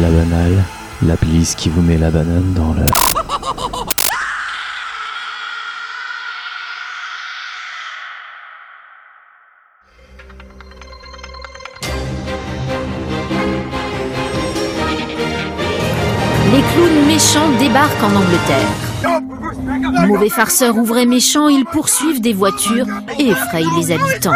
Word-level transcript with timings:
la 0.00 0.10
banale, 0.10 0.64
la 1.02 1.16
police 1.16 1.54
qui 1.54 1.68
vous 1.68 1.82
met 1.82 1.98
la 1.98 2.10
banane 2.10 2.52
dans 2.54 2.72
le... 2.72 2.82
Les 16.52 16.62
clowns 16.62 17.06
méchants 17.06 17.50
débarquent 17.58 18.04
en 18.04 18.14
Angleterre. 18.14 18.68
Mauvais 20.06 20.28
farceurs 20.28 20.76
ou 20.76 20.84
vrais 20.84 21.06
méchants, 21.06 21.48
ils 21.48 21.64
poursuivent 21.64 22.20
des 22.20 22.32
voitures 22.32 22.86
et 23.18 23.30
effrayent 23.30 23.66
les 23.76 23.92
habitants. 23.92 24.32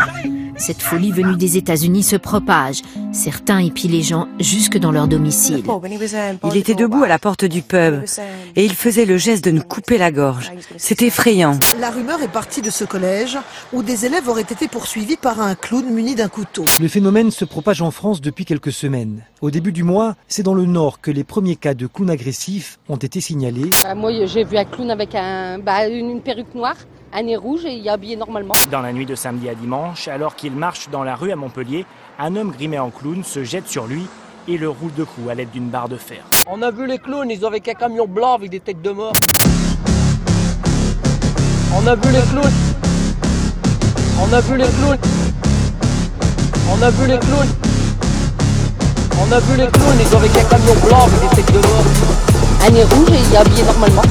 Cette 0.57 0.83
folie 0.83 1.13
venue 1.13 1.37
des 1.37 1.57
États-Unis 1.57 2.03
se 2.03 2.17
propage. 2.17 2.83
Certains 3.13 3.59
épient 3.59 3.91
les 3.91 4.03
gens 4.03 4.27
jusque 4.41 4.79
dans 4.79 4.91
leur 4.91 5.07
domicile. 5.07 5.63
Il 6.45 6.57
était 6.57 6.75
debout 6.75 7.05
à 7.05 7.09
la 7.09 7.19
porte 7.19 7.45
du 7.45 7.61
pub 7.61 8.05
et 8.57 8.65
il 8.65 8.73
faisait 8.73 9.05
le 9.05 9.19
geste 9.19 9.45
de 9.45 9.51
nous 9.51 9.63
couper 9.63 9.99
la 9.99 10.11
gorge. 10.11 10.51
C'est 10.79 11.03
effrayant. 11.03 11.59
La 11.79 11.91
rumeur 11.91 12.23
est 12.23 12.33
partie 12.33 12.63
de 12.63 12.71
ce 12.71 12.85
collège 12.85 13.37
où 13.75 13.83
des 13.83 14.07
élèves 14.07 14.29
auraient 14.29 14.41
été 14.41 14.67
poursuivis 14.67 15.17
par 15.17 15.41
un 15.41 15.55
clown 15.55 15.85
muni 15.91 16.15
d'un 16.15 16.29
couteau. 16.29 16.65
Le 16.81 16.89
phénomène 16.89 17.31
se 17.31 17.45
propage 17.45 17.83
en 17.83 17.91
France 17.91 18.23
depuis 18.23 18.47
quelques 18.47 18.73
semaines. 18.73 19.25
Au 19.43 19.51
début 19.51 19.73
du 19.73 19.83
mois, 19.83 20.15
c'est 20.27 20.43
dans 20.43 20.55
le 20.55 20.65
Nord 20.65 21.01
que 21.01 21.11
les 21.11 21.25
premiers 21.25 21.57
cas 21.57 21.75
de 21.75 21.87
clowns 21.87 22.11
agressifs 22.11 22.79
ont 22.89 22.97
été 22.97 23.21
signalés. 23.21 23.71
Bah, 23.83 23.95
moi, 23.95 24.11
j'ai 24.25 24.45
vu 24.45 24.57
un 24.57 24.65
clown 24.65 24.91
avec 24.91 25.15
un, 25.15 25.59
bah, 25.59 25.87
une, 25.87 26.11
une 26.11 26.23
perruque 26.23 26.55
noire, 26.55 26.77
un 27.13 27.23
nez 27.25 27.37
rouge 27.37 27.65
et 27.67 27.75
il 27.75 27.87
est 27.87 27.91
habillé 27.91 28.17
normalement. 28.17 28.55
Dans 28.71 28.81
la 28.81 28.93
nuit 28.93 29.05
de 29.05 29.15
samedi 29.15 29.49
à 29.49 29.55
dimanche, 29.55 30.09
alors 30.09 30.35
qu'il 30.35 30.53
marche 30.53 30.89
dans 30.91 31.03
la 31.03 31.15
rue 31.15 31.31
à 31.31 31.37
Montpellier, 31.37 31.85
un 32.23 32.37
homme 32.37 32.53
grimé 32.53 32.79
en 32.79 32.91
clown 32.91 33.25
se 33.25 33.43
jette 33.43 33.67
sur 33.67 33.89
lui 33.89 34.07
et 34.47 34.57
le 34.57 34.69
roule 34.69 34.95
de 34.95 35.03
coups 35.03 35.29
à 35.29 35.35
l'aide 35.35 35.51
d'une 35.51 35.69
barre 35.71 35.89
de 35.89 35.97
fer. 35.97 36.23
On 36.49 36.63
a 36.63 36.71
vu 36.71 36.87
les 36.87 36.99
clowns, 36.99 37.29
ils 37.29 37.45
avaient 37.45 37.69
un 37.69 37.75
camion 37.75 38.07
blanc 38.07 38.35
avec 38.35 38.49
des 38.49 38.61
têtes 38.61 38.81
de 38.81 38.91
mort. 38.91 39.13
On 41.75 41.85
a 41.85 41.97
vu 41.97 42.13
les 42.13 42.21
clowns. 42.31 42.53
On 44.21 44.33
a 44.33 44.41
vu 44.41 44.57
les 44.57 44.69
clowns. 44.69 44.99
On 46.71 46.81
a 46.81 46.91
vu 46.91 47.07
les 47.09 47.19
clowns. 47.19 47.49
On 49.21 49.33
a 49.33 49.41
vu 49.41 49.57
les 49.57 49.67
clowns, 49.67 49.99
ils 50.01 50.15
avaient 50.15 50.39
un 50.39 50.45
camion 50.45 50.75
blanc 50.87 51.03
avec 51.07 51.21
des 51.29 51.43
têtes 51.43 51.53
de 51.53 51.59
mort. 51.59 51.85
Un 52.65 52.71
nez 52.71 52.85
rouge 52.85 53.11
et 53.11 53.19
il 53.19 53.35
est 53.35 53.37
habillé 53.37 53.65
normalement. 53.65 54.03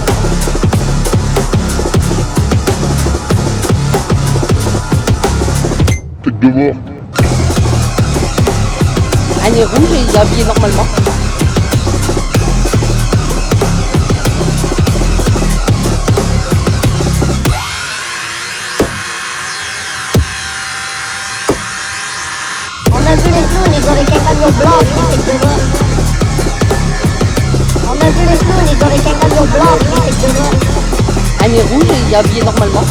Elle 9.44 9.58
est 9.58 9.66
rouge 9.66 9.92
et 9.94 10.02
il 10.02 10.10
est 10.10 10.18
habillé 10.18 10.44
normalement. 10.44 10.86
On 22.92 22.98
a 22.98 23.16
vu 23.16 23.30
les 23.30 23.48
clowns, 23.48 23.74
ils 23.74 23.90
ont 23.90 23.96
les 23.96 24.06
cacamions 24.06 24.52
blancs, 24.60 24.86
c'est 25.10 25.18
que 25.18 25.48
On 27.88 27.94
a 27.94 28.10
vu 28.10 28.26
les 28.30 28.38
clowns, 28.38 28.68
ils 28.68 28.84
ont 28.84 28.90
les 28.90 29.00
cacamions 29.00 29.48
blancs, 29.48 29.80
c'est 30.06 30.28
que 30.28 30.32
Elle 31.46 31.56
est 31.56 31.64
rouge 31.64 31.84
et 31.84 32.08
il 32.08 32.14
est 32.14 32.16
habillé 32.16 32.44
normalement. 32.44 32.84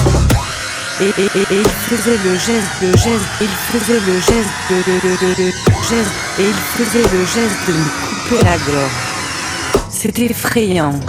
Et, 1.00 1.04
et, 1.04 1.30
il 1.50 1.68
faisait 1.88 2.18
le 2.24 2.34
geste, 2.34 2.68
le 2.82 2.92
geste, 2.92 3.26
il 3.40 3.48
faisait 3.48 4.00
le 4.00 4.14
geste 4.20 4.50
de, 4.68 4.76
de, 4.76 5.00
de, 5.00 5.16
de, 5.16 5.46
de- 5.46 5.52
geste, 5.88 6.12
et 6.38 6.42
il 6.42 6.54
faisait 6.54 7.02
le 7.16 7.24
geste 7.24 7.68
de 7.68 7.72
nous 7.72 7.90
couper 8.28 8.44
la 8.44 8.58
gorge. 8.58 8.92
C'était 9.88 10.26
effrayant. 10.26 11.00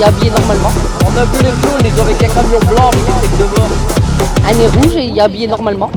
Est 0.00 0.04
habillé 0.04 0.30
normalement. 0.30 0.70
On 1.04 1.16
a 1.16 1.24
vu 1.24 1.42
les 1.42 1.50
clowns, 1.50 1.80
ils 1.84 2.00
avaient 2.00 2.24
un 2.24 2.28
camion 2.28 2.58
blanc 2.68 2.90
avec 2.90 3.04
des 3.04 3.12
têtes 3.20 3.38
de 3.38 3.44
mort. 3.44 3.70
Un 4.46 4.52
nez 4.54 4.66
rouge 4.66 4.96
et 4.96 5.04
il 5.04 5.18
est 5.18 5.20
habillé 5.20 5.46
normalement. 5.46 5.90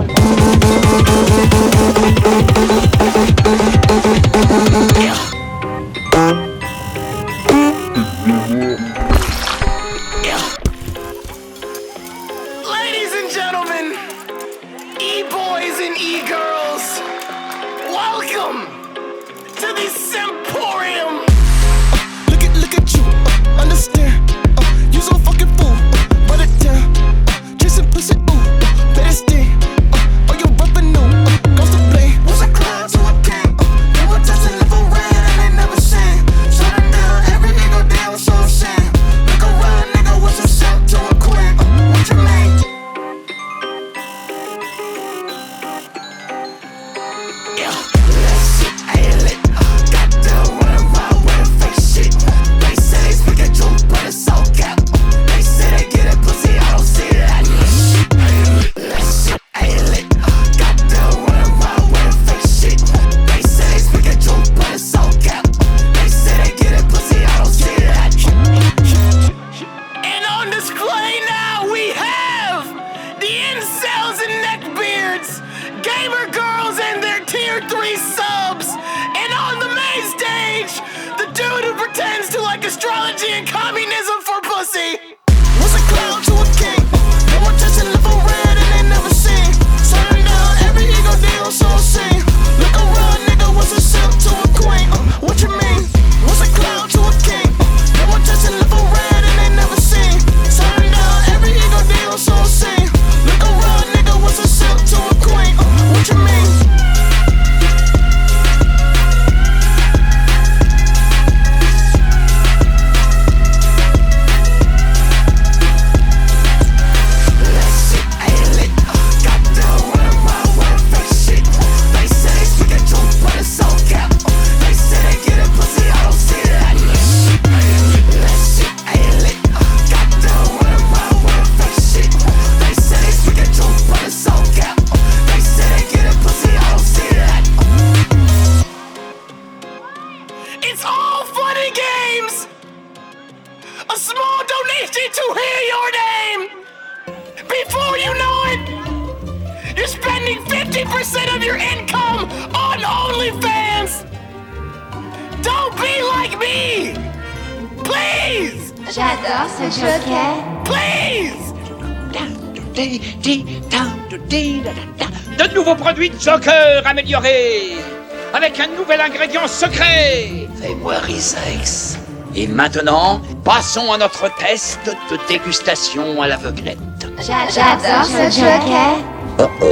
Et 172.47 172.51
maintenant, 172.51 173.21
passons 173.44 173.91
à 173.91 173.97
notre 173.97 174.33
test 174.38 174.79
de 175.11 175.17
dégustation 175.27 176.21
à 176.21 176.27
l'aveuglette. 176.27 176.77
J'adore 177.19 178.05
ce 178.05 178.39
joker. 178.39 178.99
Oh 179.39 179.49
oh. 179.61 179.65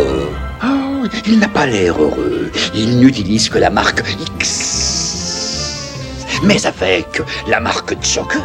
Oh, 0.63 1.07
il 1.25 1.39
n'a 1.39 1.48
pas 1.48 1.66
l'air 1.66 1.95
heureux. 2.01 2.51
Il 2.74 3.00
n'utilise 3.00 3.48
que 3.48 3.60
la 3.60 3.69
marque 3.69 4.04
X. 4.38 5.94
Mais 6.44 6.66
avec 6.66 7.22
la 7.48 7.62
marque 7.62 7.95
Joker, 8.04 8.42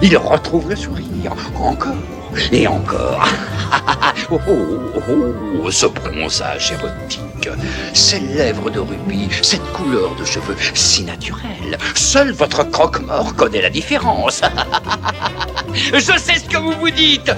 il 0.00 0.16
retrouve 0.16 0.70
le 0.70 0.76
sourire. 0.76 1.34
Encore 1.60 1.92
et 2.52 2.66
encore. 2.66 3.28
oh, 4.30 4.38
oh, 4.48 5.02
oh, 5.08 5.34
oh, 5.62 5.70
ce 5.70 5.86
bronzage 5.86 6.72
érotique, 6.72 7.48
ces 7.92 8.20
lèvres 8.20 8.70
de 8.70 8.80
rubis, 8.80 9.28
cette 9.42 9.64
couleur 9.72 10.14
de 10.16 10.24
cheveux 10.24 10.56
si 10.74 11.04
naturelle. 11.04 11.53
Seul 11.94 12.32
votre 12.32 12.64
croque-mort 12.64 13.34
connaît 13.36 13.62
la 13.62 13.70
différence. 13.70 14.40
Je 15.74 16.18
sais 16.18 16.38
ce 16.38 16.48
que 16.48 16.56
vous 16.56 16.72
vous 16.72 16.90
dites. 16.90 17.30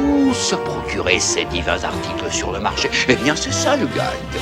Où 0.00 0.32
se 0.34 0.54
procurer 0.54 1.18
ces 1.18 1.44
divins 1.46 1.82
articles 1.82 2.30
sur 2.30 2.52
le 2.52 2.60
marché? 2.60 2.90
Eh 3.08 3.16
bien, 3.16 3.34
c'est 3.36 3.52
ça 3.52 3.76
le 3.76 3.86
gag. 3.86 4.04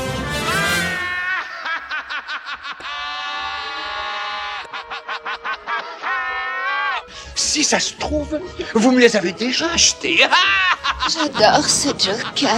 Si 7.34 7.64
ça 7.64 7.80
se 7.80 7.94
trouve, 7.94 8.38
vous 8.74 8.92
me 8.92 9.00
les 9.00 9.16
avez 9.16 9.32
déjà 9.32 9.70
achetés. 9.72 10.20
J'adore 11.08 11.64
ce 11.64 11.88
joker. 11.88 12.56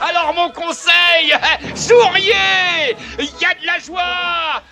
Alors 0.00 0.32
mon 0.34 0.50
conseil, 0.50 1.32
souriez 1.74 2.96
Il 3.18 3.24
y 3.40 3.44
a 3.44 3.54
de 3.60 3.66
la 3.66 3.78
joie 3.78 4.62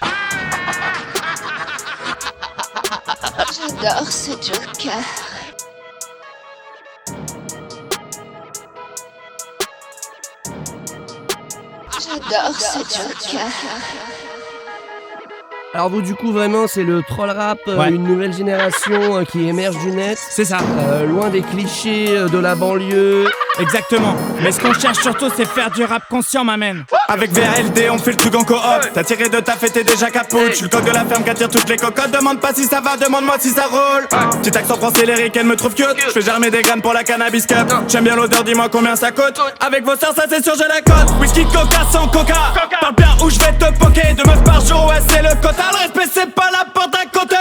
J'adore 3.38 4.10
ce 4.10 4.30
joker. 4.30 4.92
J'adore 11.92 12.54
ce 12.58 12.78
joker. 12.78 13.46
Alors 15.74 15.90
vous 15.90 16.00
du 16.00 16.14
coup 16.14 16.32
vraiment 16.32 16.66
c'est 16.66 16.84
le 16.84 17.02
troll 17.02 17.28
rap, 17.30 17.58
euh, 17.68 17.84
une 17.90 18.04
nouvelle 18.04 18.32
génération 18.32 19.18
euh, 19.18 19.24
qui 19.24 19.46
émerge 19.46 19.76
du 19.80 19.90
net. 19.90 20.18
C'est 20.18 20.46
ça. 20.46 20.58
Euh, 20.78 21.04
loin 21.04 21.28
des 21.28 21.42
clichés 21.42 22.16
euh, 22.16 22.28
de 22.28 22.38
la 22.38 22.54
banlieue. 22.54 23.26
Exactement. 23.58 24.14
Mais 24.42 24.52
ce 24.52 24.60
qu'on 24.60 24.74
cherche 24.74 24.98
surtout, 25.00 25.28
c'est 25.34 25.46
faire 25.46 25.70
du 25.70 25.84
rap 25.84 26.02
conscient, 26.10 26.44
ma 26.44 26.56
man. 26.56 26.84
Avec 27.08 27.32
VLD, 27.32 27.88
on 27.90 27.98
fait 27.98 28.10
le 28.12 28.16
truc 28.16 28.34
en 28.34 28.44
coop. 28.44 28.58
T'as 28.92 29.04
tiré 29.04 29.28
de 29.28 29.40
ta 29.40 29.52
fête, 29.52 29.72
t'es 29.72 29.84
déjà 29.84 30.10
capote. 30.10 30.50
Je 30.50 30.54
suis 30.54 30.62
le 30.64 30.68
coq 30.68 30.84
de 30.84 30.90
la 30.90 31.04
ferme 31.04 31.24
qui 31.24 31.30
attire 31.30 31.48
toutes 31.48 31.68
les 31.68 31.76
cocottes. 31.76 32.10
Demande 32.10 32.40
pas 32.40 32.52
si 32.54 32.64
ça 32.64 32.80
va, 32.80 32.96
demande-moi 32.96 33.36
si 33.38 33.50
ça 33.50 33.66
roule. 33.66 34.06
Petit 34.42 34.56
accent 34.56 34.76
français 34.76 35.06
lyrique, 35.06 35.36
elle 35.36 35.46
me 35.46 35.56
trouve 35.56 35.74
cute. 35.74 35.86
Je 36.06 36.10
fais 36.10 36.20
germer 36.22 36.50
des 36.50 36.62
graines 36.62 36.82
pour 36.82 36.92
la 36.92 37.04
cannabis 37.04 37.46
cup. 37.46 37.66
J'aime 37.88 38.04
bien 38.04 38.16
l'odeur, 38.16 38.44
dis-moi 38.44 38.68
combien 38.70 38.96
ça 38.96 39.10
coûte. 39.10 39.40
Avec 39.60 39.84
vos 39.84 39.96
sœurs, 39.96 40.14
ça 40.14 40.24
c'est 40.28 40.42
sûr, 40.42 40.54
j'ai 40.56 40.68
la 40.68 40.80
cote. 40.80 41.10
Whisky, 41.20 41.44
coca, 41.44 41.84
sans 41.90 42.08
coca. 42.08 42.34
Parle 42.80 42.94
bien 42.94 43.08
où 43.24 43.30
je 43.30 43.38
vais 43.38 43.52
te 43.52 43.78
poker. 43.78 44.14
Deux 44.16 44.24
meufs 44.24 44.44
par 44.44 44.60
jour, 44.64 44.86
ouais, 44.86 45.00
c'est 45.08 45.22
le 45.22 45.34
quota. 45.40 45.62
Le 45.72 45.78
respect, 45.78 46.10
c'est 46.12 46.34
pas 46.34 46.50
la 46.52 46.64
porte 46.72 46.94
à 46.94 47.06
côté. 47.06 47.36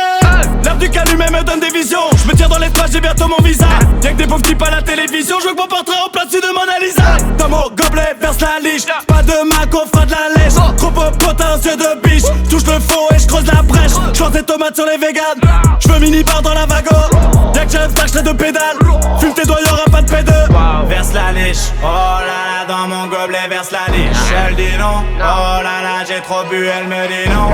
L'air 0.63 0.75
du 0.77 0.89
calumet 0.89 1.29
me 1.29 1.43
donne 1.43 1.59
des 1.59 1.69
visions. 1.69 1.99
Je 2.23 2.27
me 2.29 2.35
tire 2.35 2.49
dans 2.49 2.59
l'espace, 2.59 2.91
j'ai 2.91 3.01
bientôt 3.01 3.27
mon 3.27 3.43
visa. 3.43 3.67
Y'a 4.03 4.11
que 4.11 4.17
des 4.17 4.27
pauvres 4.27 4.41
types 4.41 4.61
à 4.61 4.69
la 4.71 4.81
télévision. 4.81 5.37
Je 5.39 5.47
veux 5.47 5.53
que 5.53 5.59
mon 5.59 5.67
portrait 5.67 5.95
en 6.05 6.09
place 6.09 6.29
de 6.29 6.53
Mona 6.53 6.79
Lisa? 6.79 7.17
Dans 7.37 7.49
mon 7.49 7.69
gobelet, 7.69 8.15
verse 8.19 8.39
la 8.41 8.59
liche. 8.59 8.85
Pas 9.07 9.23
de 9.23 9.47
Mac, 9.47 9.73
on 9.73 9.85
fera 9.87 10.05
de 10.05 10.11
la 10.11 10.43
lèche. 10.43 10.53
Trop 10.77 10.91
peu 10.91 11.11
potentiel 11.17 11.77
de 11.77 12.07
biche. 12.07 12.23
Touche 12.49 12.65
le 12.65 12.79
fond 12.79 13.07
et 13.13 13.19
je 13.19 13.27
creuse 13.27 13.45
la 13.47 13.61
brèche. 13.61 13.91
J'lance 14.13 14.31
des 14.31 14.43
tomates 14.43 14.75
sur 14.75 14.85
les 14.85 14.97
véganes. 14.97 15.41
Je 15.79 15.87
veux 15.89 15.99
mini 15.99 16.23
bar 16.23 16.41
dans 16.41 16.53
la 16.53 16.65
wagon. 16.65 17.53
Y'a 17.55 17.65
que 17.65 17.71
j'ai 17.71 17.77
un 17.77 17.89
stack, 17.89 18.09
j'l'ai 18.09 18.21
de 18.23 18.31
pédale. 18.31 18.77
Fume 19.19 19.33
tes 19.33 19.45
doigts, 19.45 19.61
y'aura 19.61 19.85
pas 19.91 20.01
de 20.01 20.11
P2. 20.11 20.87
Verse 20.87 21.13
la 21.13 21.31
liche. 21.31 21.71
Oh 21.81 21.85
là 21.85 22.25
là, 22.25 22.65
dans 22.67 22.87
mon 22.87 23.07
gobelet, 23.07 23.47
verse 23.49 23.71
la 23.71 23.91
liche. 23.91 24.17
Elle 24.47 24.55
dit 24.55 24.77
non. 24.77 25.03
Oh 25.19 25.63
là 25.63 25.81
là, 25.81 26.05
j'ai 26.07 26.21
trop 26.21 26.43
bu, 26.49 26.67
elle 26.67 26.87
me 26.87 27.07
dit 27.07 27.29
non. 27.29 27.49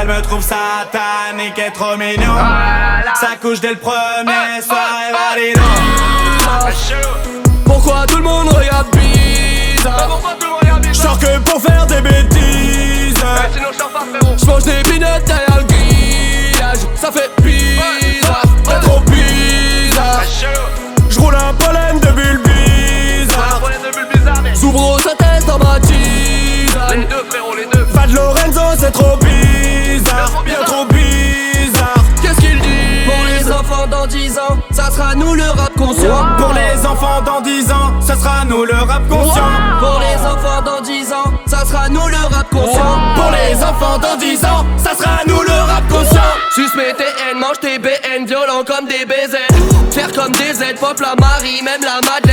Elle 0.00 0.08
me 0.08 0.20
trouve 0.22 0.42
satanique 0.42 1.58
et 1.58 1.72
trop 1.72 1.96
mignon. 1.96 2.34
Ça 3.14 3.36
couche 3.40 3.60
dès 3.60 3.70
le 3.70 3.76
premier 3.76 4.62
soir 4.62 4.88
et 5.08 5.12
valide. 5.12 5.58
Pourquoi 7.68 8.06
tout 8.06 8.16
le 8.16 8.22
monde 8.22 8.48
regarde 8.48 8.86
bizarre 8.96 10.20
Je 10.82 10.92
sors 10.94 11.18
que 11.18 11.38
pour 11.40 11.60
faire 11.60 11.86
des 11.86 12.00
bêtises. 12.00 13.14
Je 14.38 14.46
mange 14.46 14.64
des 14.64 14.82
binettes 14.90 15.26
derrière 15.26 15.58
le 15.58 15.64
grillage. 15.64 16.78
Ça 16.96 17.12
fait 17.12 17.30
bizarre, 17.42 18.42
trop 18.80 19.00
bizarre. 19.00 20.22
Je 21.10 21.20
roule 21.20 21.34
un 21.34 21.52
pollen 21.52 22.00
de 22.00 22.10
bulles 22.12 22.42
bizarres. 22.42 23.60
Soubro 24.54 24.98
sa 24.98 25.14
tête 25.14 25.46
dans 25.46 25.58
ma 25.58 25.78
tisane. 25.78 27.06
Fad 27.94 28.10
Lorenzo, 28.12 28.62
c'est 28.78 28.92
trop 28.92 29.16
bizarre. 29.18 30.42
Bien 30.44 30.64
trop 30.64 30.86
bizarre. 30.86 32.02
Qu'est-ce 32.22 32.40
qu'il 32.40 32.58
dit? 32.60 33.04
Pour 33.04 33.24
les 33.26 33.52
enfants 33.52 33.86
dans 33.86 34.06
10 34.06 34.38
ans, 34.38 34.56
ça 34.67 34.67
sera 34.98 35.14
nous 35.14 35.34
le 35.34 35.44
rap 35.44 35.72
conscient. 35.76 36.26
Pour 36.38 36.52
les 36.54 36.84
enfants 36.84 37.22
dans 37.24 37.40
10 37.40 37.70
ans, 37.70 38.00
ce 38.00 38.14
sera 38.14 38.44
nous 38.44 38.64
le 38.64 38.74
rap 38.74 39.06
conscient. 39.08 39.50
Pour 39.78 40.00
les 40.00 40.26
enfants 40.26 40.62
dans 40.64 40.80
10 40.80 41.12
ans, 41.12 41.32
ça 41.46 41.64
sera 41.64 41.88
nous 41.88 42.08
le 42.08 42.34
rap 42.34 42.50
conscient. 42.50 42.98
Pour 43.14 43.30
les 43.30 43.54
enfants 43.62 43.98
dans 43.98 44.16
10 44.16 44.44
ans, 44.44 44.66
ça 44.76 44.96
sera 44.96 45.20
nous 45.26 45.40
le 45.40 45.52
rap 45.70 45.86
conscient. 45.88 46.18
Mes 46.76 46.92
TN, 46.94 47.38
mange 47.40 47.58
tes 47.60 47.78
BN, 47.78 48.26
violent 48.26 48.62
comme 48.64 48.86
des 48.86 49.04
baisers. 49.04 49.48
Faire 49.90 50.12
comme 50.12 50.32
des 50.32 50.52
Z, 50.52 50.78
pop 50.78 50.98
la 51.00 51.14
Marie, 51.18 51.62
même 51.62 51.80
la 51.82 52.00
Madeleine, 52.08 52.27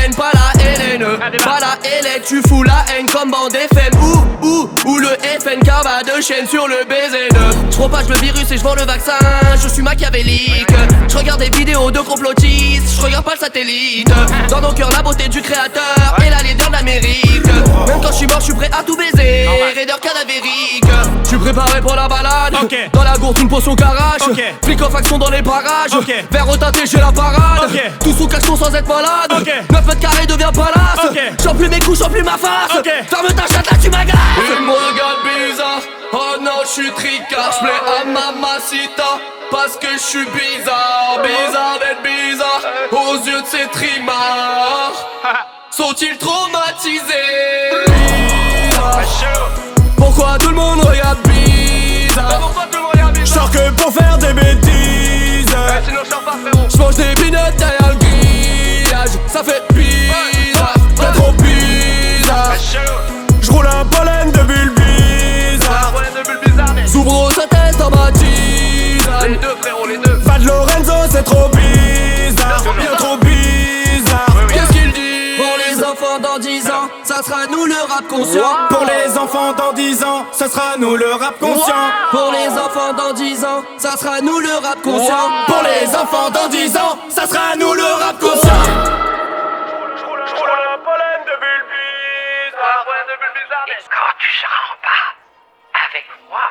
pas 1.00 1.20
la 1.20 1.26
Hélène. 1.28 1.38
Pas 1.44 1.60
la 1.60 1.90
Hélène, 1.90 2.22
tu 2.26 2.42
fous 2.48 2.64
la 2.64 2.86
haine 2.96 3.10
comme 3.10 3.32
bande 3.32 3.54
FM. 3.54 3.94
Ou, 4.02 4.46
ou, 4.46 4.70
ou 4.86 4.98
le 4.98 5.08
FNK 5.08 5.68
va 5.84 6.04
de 6.04 6.22
chaîne 6.22 6.48
sur 6.48 6.68
le 6.68 6.86
BZN. 6.86 7.38
Je 7.72 7.76
propage 7.76 8.08
le 8.08 8.16
virus 8.18 8.50
et 8.52 8.58
je 8.58 8.64
vends 8.64 8.76
le 8.76 8.84
vaccin, 8.84 9.14
je 9.62 9.68
suis 9.68 9.82
machiavélique. 9.82 10.68
Je 11.08 11.18
regarde 11.18 11.42
des 11.42 11.50
vidéos 11.58 11.92
de 11.92 12.00
complotistes, 12.00 12.96
je 12.98 13.02
regarde 13.02 13.26
pas 13.26 13.34
le 13.34 13.40
satellite. 13.40 14.12
Dans 14.50 14.62
nos 14.62 14.72
cœurs, 14.74 14.92
la 14.92 15.02
beauté 15.02 15.28
du 15.28 15.42
créateur 15.42 16.16
et 16.26 16.30
la 16.30 16.42
leader 16.42 16.70
d'Amérique. 16.70 17.46
Même 17.88 18.02
quand 18.02 18.12
je 18.12 18.18
suis 18.18 18.28
mort, 18.28 18.40
je 18.40 18.46
suis 18.46 18.54
prêt 18.54 18.70
à 18.78 18.84
tout 18.84 18.96
baiser. 18.96 19.48
Raider 19.76 19.94
cadavérique. 20.02 20.86
Je 21.24 21.30
suis 21.30 21.38
préparé 21.38 21.82
pour 21.82 21.96
la 21.96 22.08
balade. 22.08 22.54
Dans 22.94 23.04
la 23.04 23.18
gourde, 23.18 23.38
une 23.40 23.50
potion 23.50 23.76
carage. 23.76 24.22
Ok. 24.30 24.42
Flic 24.64 24.82
en 24.82 24.90
faction 24.90 25.18
dans 25.18 25.30
les 25.30 25.42
parages. 25.42 25.94
Ok. 25.98 26.14
Vers 26.32 26.50
au 26.50 26.56
tâté, 26.58 26.82
j'ai 26.86 26.98
la 27.00 27.12
parade. 27.12 27.70
Tout 28.02 28.14
sous 28.14 28.28
cachon 28.28 28.56
sans 28.56 28.74
être 28.74 28.88
malade. 28.88 29.32
Ok. 29.32 29.52
9 29.72 29.86
mètres 29.88 30.00
carrés 30.00 30.26
devient 30.28 30.52
palace. 30.96 31.12
Ok. 31.12 31.20
J'en 31.44 31.56
plus 31.56 31.70
mes 31.70 31.80
couches, 31.80 32.00
j'en 32.00 32.10
plus 32.10 32.24
ma 32.24 32.38
face. 32.38 32.76
Ok. 32.78 32.90
Ferme 33.10 33.28
ta 33.28 33.54
chatte 33.54 33.70
là, 33.72 33.78
tu 33.82 33.90
m'agaces. 33.90 34.16
Il 34.58 34.66
me 34.66 34.72
regarde 34.72 35.20
bizarre. 35.24 35.82
Oh 36.14 36.36
non, 36.42 36.62
je 36.64 36.68
suis 36.68 36.92
tricard. 36.92 37.52
Je 37.54 37.60
plais 37.60 37.82
à 38.02 38.06
mamacita. 38.06 39.20
Parce 39.52 39.78
que 39.78 39.88
je 39.94 40.00
suis 40.00 40.26
bizarre. 40.26 41.20
Bizarre 41.24 41.78
d'être 41.80 42.02
bizarre. 42.02 42.62
Aux 42.92 43.16
yeux 43.16 43.42
de 43.42 43.48
ces 43.48 43.68
trimards. 43.68 44.94
Sont-ils 45.70 46.18
traumatisés? 46.18 47.04
Pourquoi 49.98 50.38
tout 50.40 50.50
le 50.50 50.56
monde 50.56 50.82
regarde 50.82 51.20
bizarre? 51.28 52.52
Je 53.20 53.26
sors 53.26 53.52
que 53.52 53.70
pour 53.72 53.94
faire 53.94 54.18
des 54.18 54.34
bêtises. 54.34 55.56
Je 56.70 56.78
mange 56.78 56.96
des 56.96 57.14
binettes 57.16 57.58
derrière 57.58 57.85
Soubro 67.06 67.30
sa 67.30 67.46
tête 67.46 67.78
dans 67.78 67.92
ma 67.92 68.12
tisane 68.12 69.38
Fad 70.26 70.44
Lorenzo, 70.44 70.94
c'est 71.12 71.24
trop 71.24 71.48
bizarre. 71.50 72.64
Bien 72.80 72.96
trop 72.98 73.18
bizarre. 73.18 74.48
Qu'est-ce 74.52 74.72
qu'il 74.72 74.92
dit 74.92 75.36
Pour 75.38 75.56
les 75.68 75.84
enfants 75.84 76.20
dans 76.20 76.40
10 76.40 76.68
ans? 76.72 76.74
Ans, 76.74 76.90
ça 77.04 77.22
sera 77.22 77.46
nous 77.52 77.66
le 77.66 77.76
rap 77.76 78.08
conscient. 78.08 78.42
Pour 78.70 78.86
les 78.86 79.18
enfants 79.18 79.54
dans 79.54 79.72
10 79.74 80.04
ans, 80.04 80.26
ça 80.32 80.50
sera 80.50 80.78
nous 80.80 80.96
le 80.96 81.12
rap 81.12 81.40
conscient. 81.40 81.92
Pour 82.10 82.32
les 82.32 82.50
enfants 82.50 82.94
dans 82.98 83.14
10 83.14 83.46
ans, 83.46 83.64
ça 83.78 83.92
sera 83.98 84.22
nous 84.22 84.40
le 84.40 84.56
rap 84.64 84.82
conscient. 84.82 85.30
Pour 85.46 85.62
les 85.62 85.96
enfants 85.96 86.32
dans 86.32 86.48
10 86.50 86.76
ans, 86.78 86.98
ça 87.10 87.28
sera 87.28 87.56
nous 87.56 87.74
le 87.74 87.84
rap 87.84 88.20
conscient. 88.20 88.50
Quand 93.88 94.14
tu 94.18 94.30
seras 94.40 94.62
en 94.72 94.76
bas, 94.82 95.06
avec 95.88 96.06
moi, 96.30 96.42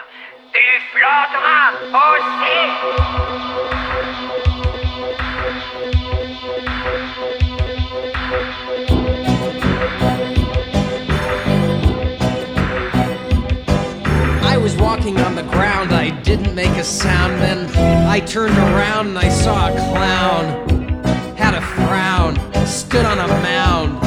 I 14.42 14.56
was 14.56 14.76
walking 14.76 15.18
on 15.18 15.34
the 15.34 15.42
ground, 15.42 15.92
I 15.92 16.10
didn't 16.22 16.54
make 16.54 16.70
a 16.76 16.84
sound. 16.84 17.42
Then 17.42 17.68
I 18.06 18.20
turned 18.20 18.56
around 18.56 19.08
and 19.08 19.18
I 19.18 19.28
saw 19.30 19.70
a 19.70 19.72
clown. 19.72 21.04
Had 21.36 21.54
a 21.54 21.62
frown, 21.62 22.36
stood 22.64 23.04
on 23.04 23.18
a 23.18 23.26
mound, 23.26 23.98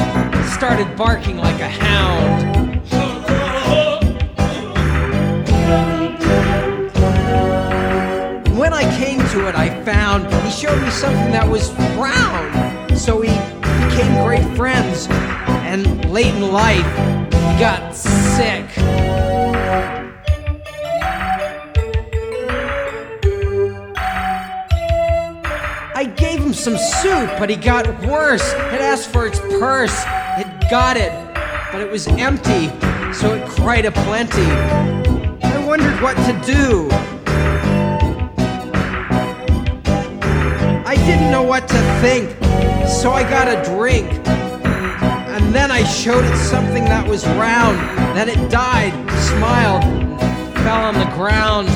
started 0.48 0.96
barking 0.96 1.36
like 1.36 1.60
a 1.60 1.68
hound. 1.68 2.57
I 9.28 9.30
came 9.30 9.40
to 9.42 9.48
it, 9.48 9.54
I 9.54 9.84
found 9.84 10.32
he 10.44 10.50
showed 10.50 10.80
me 10.80 10.90
something 10.90 11.32
that 11.32 11.46
was 11.46 11.70
brown. 11.96 12.96
So 12.96 13.20
we 13.20 13.28
became 13.88 14.24
great 14.24 14.56
friends, 14.56 15.06
and 15.68 16.10
late 16.10 16.34
in 16.34 16.50
life, 16.50 16.86
he 17.26 17.58
got 17.60 17.94
sick. 17.94 18.64
I 25.94 26.04
gave 26.16 26.40
him 26.40 26.54
some 26.54 26.78
soup, 26.78 27.30
but 27.38 27.50
he 27.50 27.56
got 27.56 27.86
worse. 28.06 28.52
It 28.52 28.80
asked 28.80 29.10
for 29.10 29.26
its 29.26 29.40
purse. 29.40 30.04
It 30.38 30.70
got 30.70 30.96
it, 30.96 31.12
but 31.70 31.82
it 31.82 31.90
was 31.90 32.06
empty, 32.08 32.68
so 33.12 33.34
it 33.34 33.46
cried 33.46 33.84
a 33.84 33.92
plenty. 33.92 34.46
I 35.42 35.64
wondered 35.66 36.00
what 36.00 36.16
to 36.16 36.40
do. 36.46 37.17
I 40.88 40.94
didn't 40.94 41.30
know 41.30 41.42
what 41.42 41.68
to 41.68 41.78
think, 42.00 42.30
so 42.88 43.12
I 43.12 43.22
got 43.22 43.46
a 43.46 43.62
drink. 43.76 44.08
And 44.26 45.54
then 45.54 45.70
I 45.70 45.84
showed 45.84 46.24
it 46.24 46.34
something 46.38 46.82
that 46.86 47.06
was 47.06 47.26
round. 47.26 47.76
Then 48.16 48.30
it 48.30 48.50
died, 48.50 48.94
smiled, 49.20 49.84
and 49.84 50.54
fell 50.64 50.80
on 50.80 50.94
the 50.94 51.04
ground. 51.14 51.68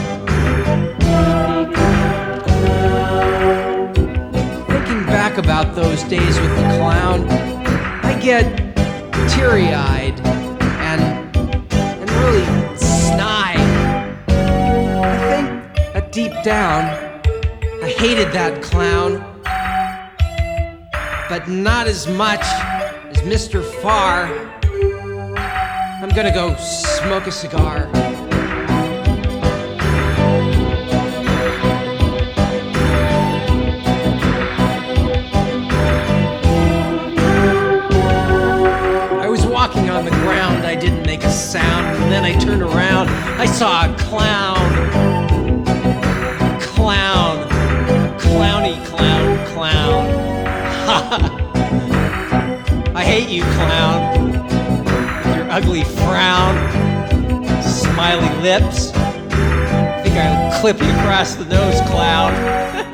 Thinking 4.70 5.04
back 5.04 5.36
about 5.36 5.74
those 5.74 6.02
days 6.04 6.40
with 6.40 6.56
the 6.56 6.78
clown, 6.78 7.28
I 7.28 8.18
get 8.18 8.44
teary 9.28 9.74
eyed 9.74 10.18
and, 10.88 11.36
and 11.74 12.10
really 12.12 12.76
snide. 12.78 13.60
I 15.04 15.18
think 15.28 15.92
that 15.92 16.12
deep 16.12 16.32
down, 16.42 17.01
hated 18.02 18.32
that 18.32 18.60
clown, 18.60 19.12
but 21.28 21.46
not 21.46 21.86
as 21.86 22.08
much 22.08 22.40
as 22.40 23.18
Mr. 23.18 23.62
Farr. 23.80 24.26
I'm 26.02 26.08
gonna 26.08 26.34
go 26.34 26.56
smoke 26.56 27.28
a 27.28 27.30
cigar. 27.30 27.88
I 39.22 39.28
was 39.28 39.46
walking 39.46 39.90
on 39.90 40.04
the 40.04 40.10
ground, 40.10 40.66
I 40.66 40.74
didn't 40.74 41.06
make 41.06 41.22
a 41.22 41.30
sound, 41.30 42.02
and 42.02 42.10
then 42.10 42.24
I 42.24 42.36
turned 42.40 42.62
around, 42.62 43.08
I 43.38 43.46
saw 43.46 43.84
a 43.88 43.96
clown. 43.96 44.58
Clown. 46.60 47.51
Clowny 48.32 48.82
clown 48.86 49.46
clown. 49.52 50.06
I 52.96 53.04
hate 53.04 53.28
you, 53.28 53.42
clown. 53.42 54.32
With 55.24 55.36
your 55.36 55.50
ugly 55.50 55.84
frown, 55.84 56.56
smiley 57.62 58.34
lips. 58.42 58.90
I 58.94 60.02
think 60.02 60.16
I'll 60.16 60.60
clip 60.60 60.80
you 60.80 60.90
across 60.98 61.36
the 61.36 61.44
nose, 61.44 61.80
clown. 61.90 62.32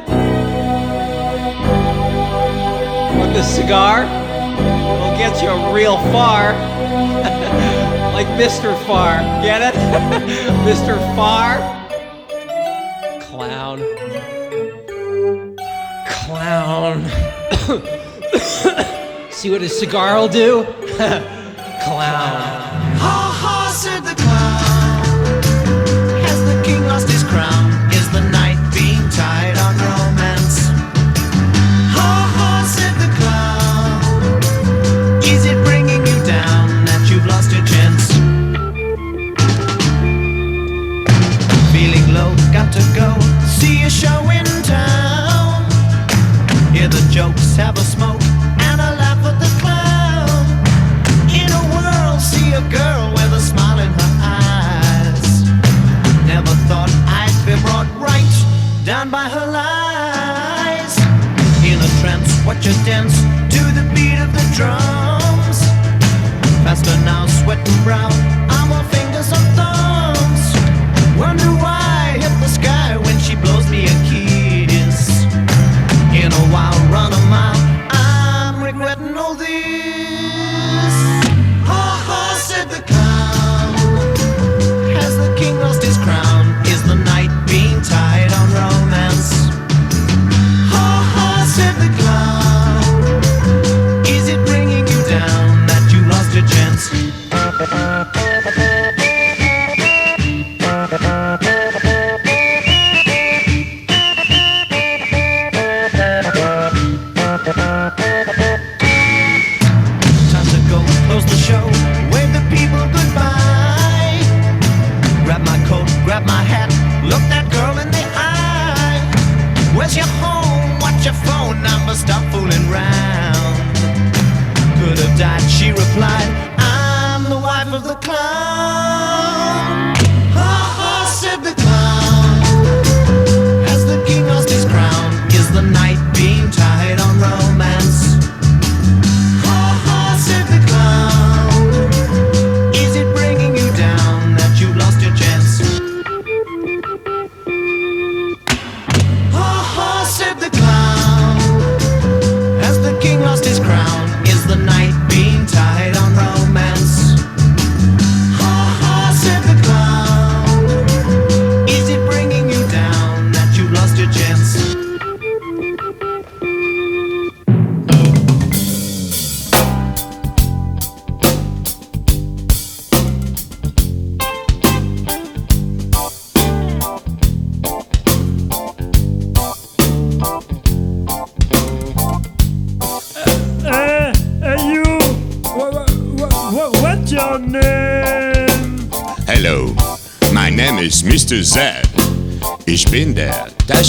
Want 3.19 3.33
this 3.33 3.49
cigar? 3.55 4.03
Will 4.03 5.17
get 5.17 5.41
you 5.43 5.51
real 5.73 5.97
far. 6.13 6.53
like 8.13 8.27
Mr. 8.39 8.77
Far. 8.85 9.21
Get 9.43 9.63
it? 9.63 9.75
Mr. 10.67 10.99
Far? 11.15 11.78
Clown. 17.07 17.83
See 19.31 19.51
what 19.51 19.63
a 19.63 19.69
cigar 19.69 20.17
will 20.17 20.29
do? 20.29 20.65
Clown. 21.85 22.38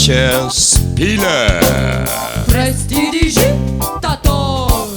Der 0.06 0.40
Dasher 0.40 0.50
Spieler. 0.50 1.60
Prestidigitator. 2.46 4.88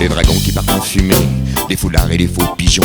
Les 0.00 0.08
dragons 0.08 0.34
qui 0.34 0.52
partent 0.52 0.70
en 0.70 0.80
fumée, 0.80 1.14
les 1.68 1.76
foulards 1.76 2.10
et 2.10 2.18
les 2.18 2.26
faux 2.26 2.46
pigeons, 2.56 2.82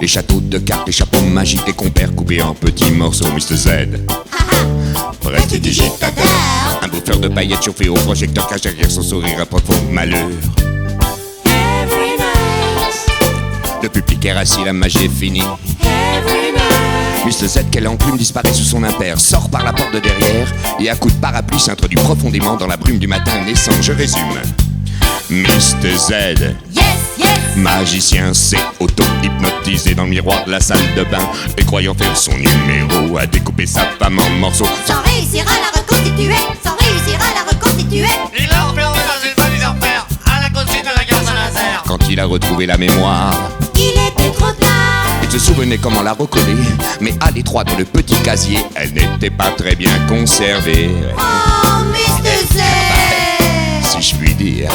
les 0.00 0.08
châteaux 0.08 0.40
de 0.40 0.58
cartes, 0.58 0.86
les 0.86 0.92
chapeaux 0.92 1.20
magiques, 1.20 1.66
les 1.66 1.72
compères 1.72 2.14
coupés 2.14 2.42
en 2.42 2.54
petits 2.54 2.90
morceaux, 2.90 3.28
Mr. 3.28 3.56
Z. 3.56 3.68
Prestidigitateur. 5.20 6.24
Un 6.82 6.88
bouffeur 6.88 7.18
de 7.18 7.28
paillettes 7.28 7.64
chauffé 7.64 7.88
au 7.88 7.94
projecteur 7.94 8.46
cache 8.46 8.62
derrière 8.62 8.90
son 8.90 9.02
sourire 9.02 9.40
un 9.40 9.46
profond 9.46 9.74
malheur. 9.92 10.28
Le 13.82 13.88
public 13.88 14.24
est 14.24 14.30
assis, 14.30 14.64
la 14.64 14.72
magie 14.72 15.04
est 15.04 15.08
finie. 15.08 15.42
Mr. 17.24 17.48
Z, 17.48 17.58
quelle 17.72 17.88
enclume 17.88 18.16
disparaît 18.16 18.52
sous 18.52 18.64
son 18.64 18.82
impair, 18.84 19.18
sort 19.20 19.50
par 19.50 19.64
la 19.64 19.72
porte 19.72 19.92
de 19.94 19.98
derrière 19.98 20.46
et 20.78 20.88
à 20.88 20.94
coup 20.96 21.08
de 21.10 21.16
parapluie 21.16 21.58
s'introduit 21.58 21.98
profondément 21.98 22.56
dans 22.56 22.66
la 22.68 22.76
brume 22.76 22.98
du 22.98 23.06
matin 23.08 23.32
naissant. 23.44 23.72
Je 23.80 23.92
résume. 23.92 24.40
Mr. 25.28 25.96
Z, 25.96 26.10
Yes, 26.72 26.84
yes. 27.18 27.56
magicien, 27.56 28.32
s'est 28.32 28.60
auto-hypnotisé 28.78 29.94
dans 29.94 30.04
le 30.04 30.10
miroir 30.10 30.44
de 30.44 30.52
la 30.52 30.60
salle 30.60 30.78
de 30.96 31.02
bain 31.02 31.28
et 31.58 31.64
croyant 31.64 31.94
faire 31.94 32.16
son 32.16 32.32
numéro, 32.32 33.18
a 33.18 33.26
découpé 33.26 33.66
sa 33.66 33.80
femme 33.98 34.20
en 34.20 34.30
morceaux. 34.38 34.66
Sans 34.86 35.00
réussir 35.02 35.44
à 35.48 35.58
la 35.60 35.80
reconstituer, 35.80 36.34
sans 36.64 36.76
réussir 36.76 37.18
à 37.20 37.34
la 37.34 37.50
reconstituer. 37.52 38.06
Il 38.38 38.46
l'a 38.48 38.68
enfermé 38.68 39.00
dans 39.00 39.28
une 39.28 39.44
valise 39.44 39.64
en 39.64 39.74
fer, 39.84 40.06
à 40.26 40.42
la 40.42 40.50
consigne 40.50 40.82
de 40.82 40.96
la 40.96 41.04
gare 41.04 41.24
Saint-Nazaire. 41.24 41.82
Quand 41.88 42.08
il 42.08 42.20
a 42.20 42.24
retrouvé 42.26 42.66
la 42.66 42.76
mémoire, 42.78 43.34
se 45.38 45.52
souvenait 45.52 45.76
comment 45.76 46.02
la 46.02 46.14
recoller, 46.14 46.56
mais 47.00 47.14
à 47.20 47.30
l'étroit 47.30 47.62
dans 47.62 47.76
le 47.76 47.84
petit 47.84 48.14
casier, 48.22 48.58
elle 48.74 48.92
n'était 48.94 49.30
pas 49.30 49.50
très 49.50 49.74
bien 49.74 49.92
conservée. 50.08 50.90
Oh, 51.18 51.84
Mr. 51.92 52.54
Z. 52.54 52.62
si 53.82 54.02
je 54.02 54.16
puis 54.16 54.34
dire. 54.34 54.70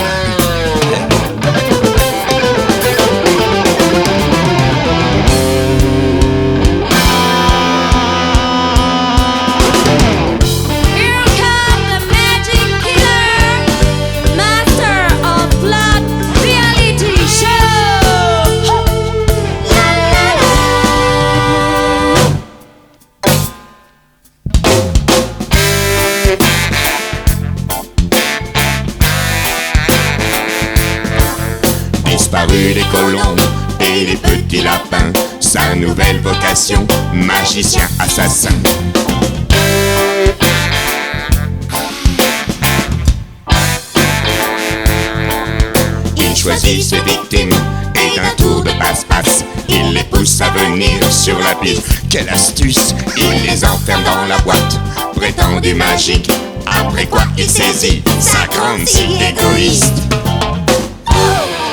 Magique. 55.74 56.30
Après 56.66 57.06
quoi 57.06 57.24
il 57.38 57.50
saisit 57.50 58.04
sa 58.20 58.46
grande 58.48 58.88
scie 58.88 59.18
égoïste. 59.22 59.94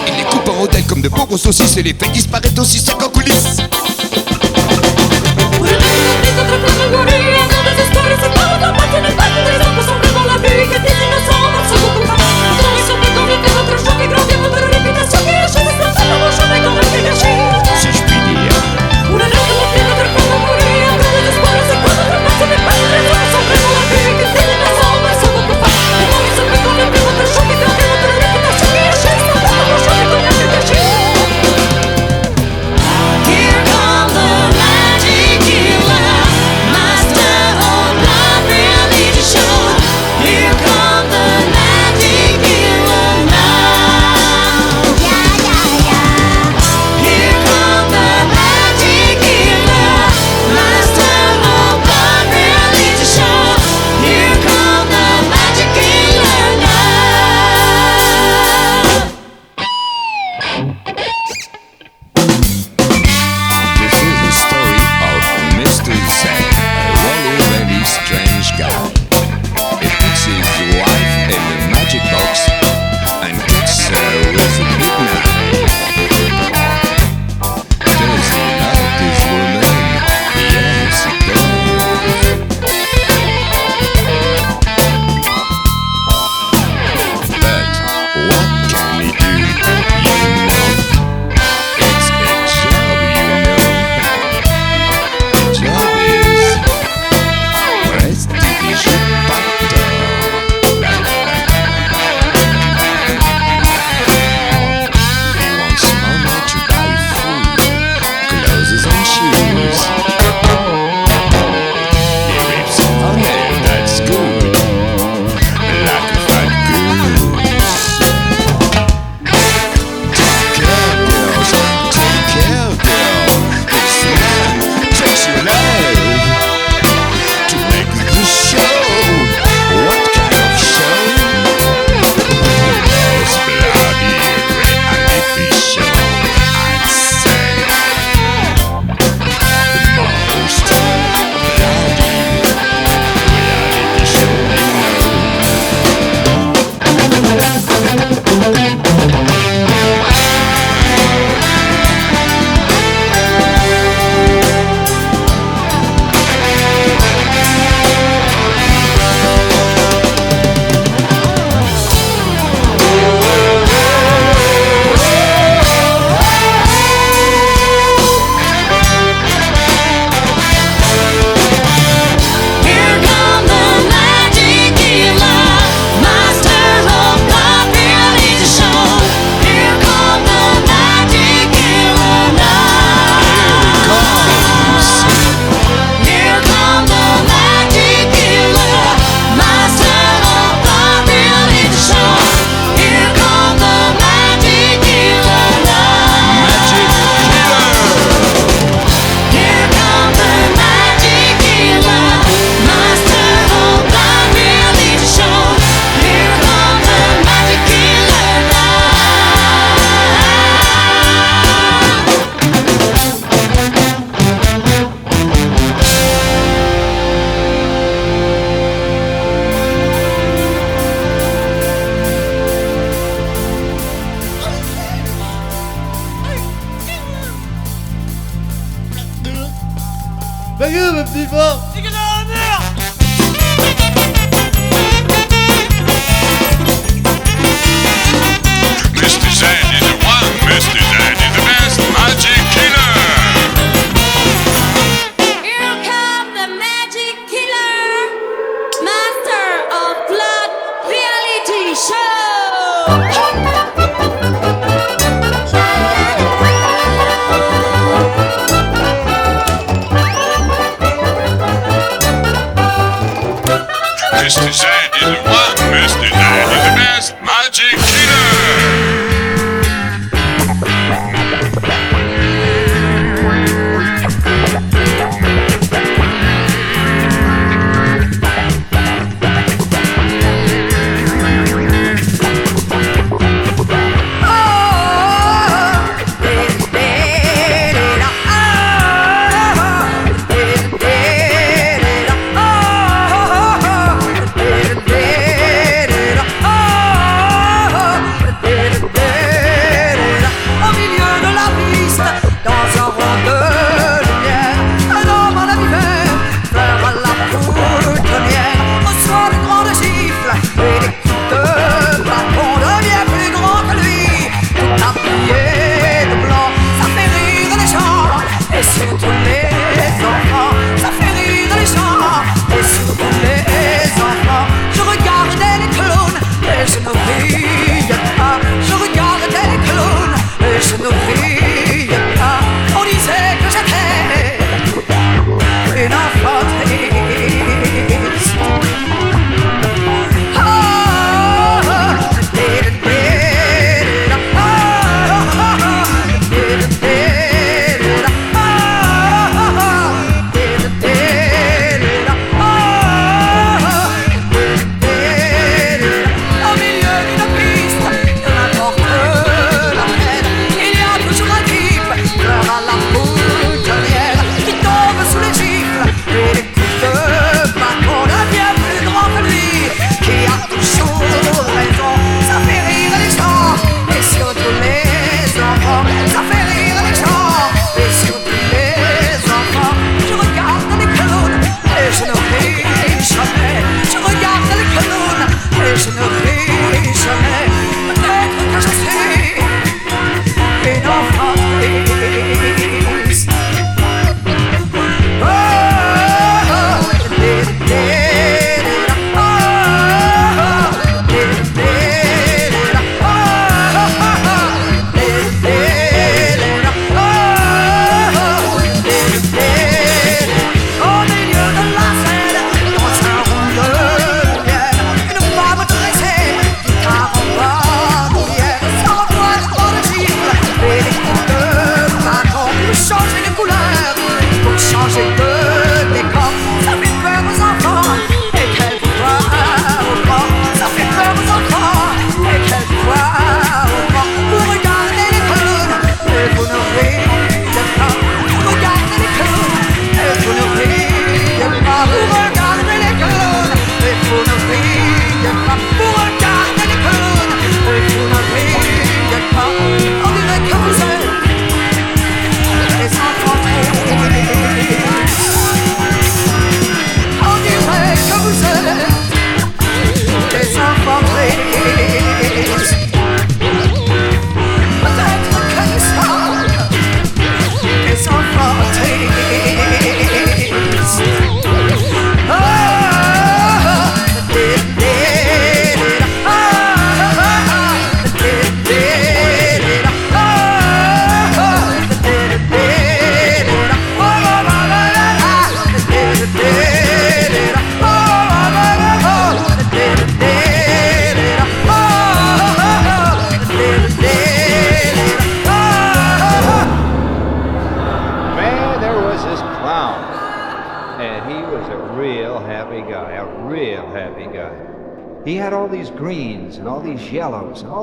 Il 0.06 0.16
les 0.16 0.24
coupe 0.24 0.48
en 0.48 0.52
rondelles 0.52 0.84
comme 0.84 1.02
de 1.02 1.08
pauvres 1.08 1.36
saucisses 1.36 1.76
et 1.76 1.82
les 1.82 1.94
fait 1.94 2.10
disparaître 2.12 2.60
aussi 2.60 2.78
secs 2.78 3.02
en 3.02 3.08
coulisses. 3.08 3.58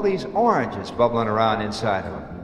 these 0.06 0.26
oranges 0.26 0.92
bubbling 0.92 1.28
around 1.28 1.62
inside 1.62 2.06
of 2.06 2.14
him. 2.14 2.36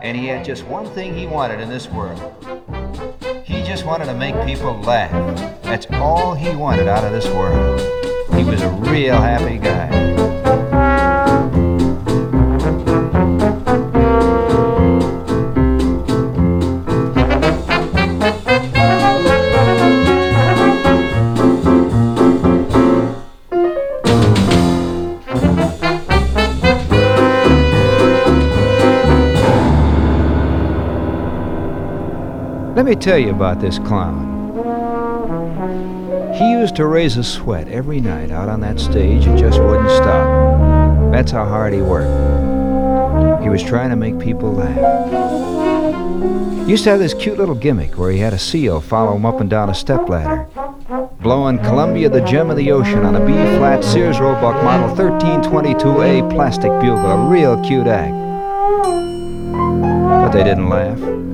And 0.00 0.16
he 0.16 0.26
had 0.26 0.44
just 0.44 0.64
one 0.66 0.86
thing 0.86 1.12
he 1.14 1.26
wanted 1.26 1.60
in 1.60 1.68
this 1.68 1.88
world. 1.88 2.20
He 3.44 3.64
just 3.64 3.84
wanted 3.84 4.06
to 4.06 4.14
make 4.14 4.34
people 4.46 4.78
laugh. 4.80 5.12
That's 5.62 5.86
all 5.94 6.34
he 6.34 6.54
wanted 6.54 6.86
out 6.86 7.04
of 7.04 7.12
this 7.12 7.26
world. 7.26 7.80
He 8.34 8.44
was 8.44 8.62
a 8.62 8.70
real 8.70 9.16
happy 9.16 9.58
guy. 9.58 10.65
Let 32.86 32.98
me 32.98 33.02
tell 33.02 33.18
you 33.18 33.30
about 33.30 33.60
this 33.60 33.80
clown. 33.80 34.54
He 36.34 36.52
used 36.52 36.76
to 36.76 36.86
raise 36.86 37.16
a 37.16 37.24
sweat 37.24 37.66
every 37.66 38.00
night 38.00 38.30
out 38.30 38.48
on 38.48 38.60
that 38.60 38.78
stage 38.78 39.26
and 39.26 39.36
just 39.36 39.58
wouldn't 39.60 39.90
stop. 39.90 41.10
That's 41.10 41.32
how 41.32 41.46
hard 41.46 41.72
he 41.72 41.82
worked. 41.82 43.42
He 43.42 43.48
was 43.48 43.60
trying 43.64 43.90
to 43.90 43.96
make 43.96 44.20
people 44.20 44.52
laugh. 44.52 44.76
He 46.64 46.70
used 46.70 46.84
to 46.84 46.90
have 46.90 47.00
this 47.00 47.12
cute 47.12 47.38
little 47.38 47.56
gimmick 47.56 47.98
where 47.98 48.12
he 48.12 48.18
had 48.18 48.32
a 48.32 48.38
seal 48.38 48.80
follow 48.80 49.16
him 49.16 49.26
up 49.26 49.40
and 49.40 49.50
down 49.50 49.68
a 49.68 49.74
stepladder, 49.74 50.46
blowing 51.20 51.58
Columbia 51.58 52.08
the 52.08 52.20
Gem 52.20 52.50
of 52.50 52.56
the 52.56 52.70
Ocean 52.70 53.04
on 53.04 53.16
a 53.16 53.26
B 53.26 53.32
flat 53.58 53.82
Sears 53.82 54.20
Roebuck 54.20 54.62
model 54.62 54.94
1322A 54.94 56.30
plastic 56.32 56.70
bugle, 56.80 57.04
a 57.04 57.28
real 57.28 57.60
cute 57.64 57.88
act. 57.88 58.14
But 60.22 60.30
they 60.30 60.44
didn't 60.44 60.68
laugh. 60.68 61.25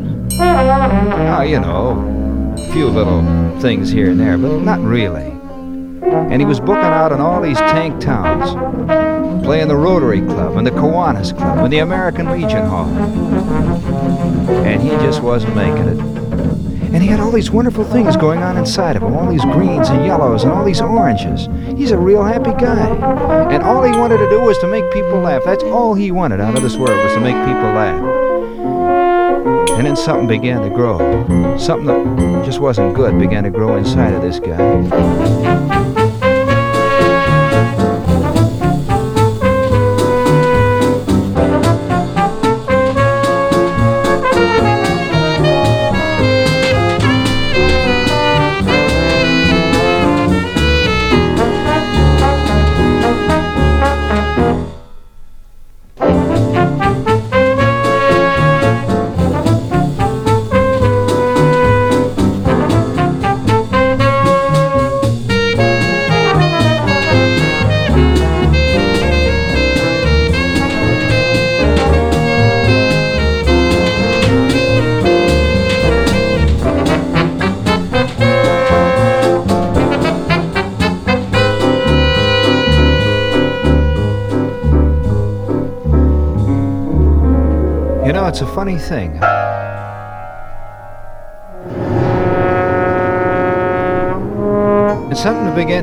Oh, 0.44 1.42
you 1.42 1.60
know, 1.60 2.54
a 2.58 2.72
few 2.72 2.88
little 2.88 3.22
things 3.60 3.90
here 3.90 4.10
and 4.10 4.20
there, 4.20 4.36
but 4.36 4.60
not 4.60 4.80
really. 4.80 5.30
And 6.02 6.40
he 6.40 6.46
was 6.46 6.60
booking 6.60 6.84
out 6.84 7.12
in 7.12 7.20
all 7.20 7.40
these 7.40 7.58
tank 7.58 8.00
towns, 8.00 8.50
playing 9.44 9.68
the 9.68 9.76
Rotary 9.76 10.20
Club 10.20 10.56
and 10.56 10.66
the 10.66 10.70
Kiwanis 10.70 11.36
Club 11.36 11.58
and 11.58 11.72
the 11.72 11.78
American 11.78 12.30
Legion 12.30 12.66
Hall. 12.66 12.88
And 14.64 14.82
he 14.82 14.90
just 14.90 15.22
wasn't 15.22 15.54
making 15.56 15.88
it. 15.88 15.98
And 16.92 17.02
he 17.02 17.08
had 17.08 17.20
all 17.20 17.30
these 17.30 17.50
wonderful 17.50 17.84
things 17.84 18.16
going 18.16 18.42
on 18.42 18.58
inside 18.58 18.96
of 18.96 19.02
him, 19.02 19.14
all 19.14 19.30
these 19.30 19.44
greens 19.46 19.88
and 19.88 20.04
yellows 20.04 20.42
and 20.42 20.52
all 20.52 20.64
these 20.64 20.82
oranges. 20.82 21.48
He's 21.78 21.90
a 21.90 21.98
real 21.98 22.22
happy 22.22 22.52
guy. 22.52 22.88
And 23.50 23.62
all 23.62 23.82
he 23.82 23.92
wanted 23.92 24.18
to 24.18 24.28
do 24.28 24.40
was 24.40 24.58
to 24.58 24.66
make 24.66 24.90
people 24.92 25.20
laugh. 25.20 25.42
That's 25.44 25.64
all 25.64 25.94
he 25.94 26.10
wanted 26.10 26.40
out 26.40 26.54
of 26.54 26.62
this 26.62 26.76
world 26.76 27.02
was 27.02 27.14
to 27.14 27.20
make 27.20 27.36
people 27.46 27.72
laugh. 27.72 28.21
And 29.82 29.88
then 29.88 29.96
something 29.96 30.28
began 30.28 30.62
to 30.62 30.70
grow. 30.70 30.96
Something 31.58 31.86
that 31.86 32.44
just 32.44 32.60
wasn't 32.60 32.94
good 32.94 33.18
began 33.18 33.42
to 33.42 33.50
grow 33.50 33.74
inside 33.74 34.14
of 34.14 34.22
this 34.22 34.38
guy. 34.38 36.01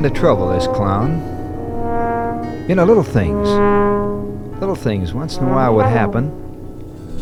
began 0.00 0.02
to 0.02 0.20
trouble 0.20 0.48
this 0.48 0.66
clown. 0.66 2.68
You 2.68 2.74
know, 2.74 2.84
little 2.84 3.02
things. 3.02 3.48
Little 4.60 4.74
things 4.74 5.12
once 5.12 5.36
in 5.36 5.44
a 5.44 5.50
while 5.50 5.74
would 5.76 5.86
happen 5.86 6.30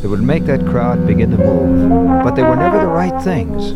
that 0.01 0.09
would 0.09 0.23
make 0.23 0.45
that 0.45 0.65
crowd 0.67 1.07
begin 1.07 1.31
to 1.31 1.39
move. 1.39 2.23
But 2.23 2.35
they 2.35 2.43
were 2.43 2.57
never 2.57 2.79
the 2.79 2.87
right 2.87 3.23
things. 3.23 3.73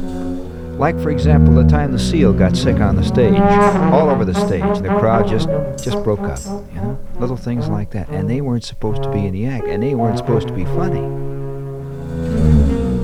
Like, 0.78 1.00
for 1.00 1.10
example, 1.10 1.54
the 1.54 1.68
time 1.68 1.92
the 1.92 1.98
seal 1.98 2.32
got 2.32 2.56
sick 2.56 2.80
on 2.80 2.96
the 2.96 3.04
stage, 3.04 3.38
all 3.38 4.10
over 4.10 4.24
the 4.24 4.34
stage, 4.34 4.80
the 4.80 4.88
crowd 4.98 5.28
just 5.28 5.48
just 5.84 6.02
broke 6.02 6.20
up. 6.20 6.40
You 6.74 6.80
know, 6.80 6.98
little 7.18 7.36
things 7.36 7.68
like 7.68 7.90
that, 7.90 8.08
and 8.08 8.28
they 8.28 8.40
weren't 8.40 8.64
supposed 8.64 9.02
to 9.04 9.10
be 9.10 9.26
in 9.26 9.32
the 9.32 9.46
act, 9.46 9.66
and 9.66 9.82
they 9.82 9.94
weren't 9.94 10.18
supposed 10.18 10.48
to 10.48 10.54
be 10.54 10.64
funny. 10.64 11.02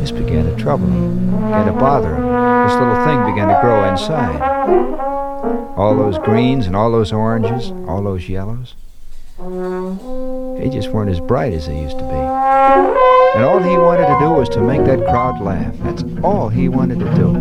This 0.01 0.11
began 0.11 0.47
to 0.47 0.57
trouble 0.57 0.87
him, 0.87 1.27
began 1.27 1.67
to 1.67 1.73
bother 1.73 2.17
him. 2.17 2.23
This 2.67 2.75
little 2.75 3.05
thing 3.05 3.33
began 3.33 3.49
to 3.49 3.59
grow 3.61 3.89
inside. 3.89 4.98
All 5.79 5.95
those 5.97 6.19
greens 6.19 6.67
and 6.67 6.75
all 6.75 6.91
those 6.91 7.13
oranges, 7.13 7.71
all 7.87 8.03
those 8.03 8.29
yellows, 8.29 8.75
they 9.39 10.69
just 10.71 10.89
weren't 10.89 11.09
as 11.09 11.21
bright 11.21 11.53
as 11.53 11.69
they 11.69 11.81
used 11.81 11.97
to 11.99 12.05
be. 12.05 12.11
And 12.11 13.45
all 13.45 13.61
he 13.61 13.77
wanted 13.77 14.09
to 14.09 14.19
do 14.19 14.31
was 14.31 14.49
to 14.49 14.61
make 14.61 14.85
that 14.87 14.99
crowd 15.05 15.41
laugh. 15.41 15.73
That's 15.85 16.03
all 16.25 16.49
he 16.49 16.69
wanted 16.69 16.99
to 16.99 17.15
do. 17.15 17.33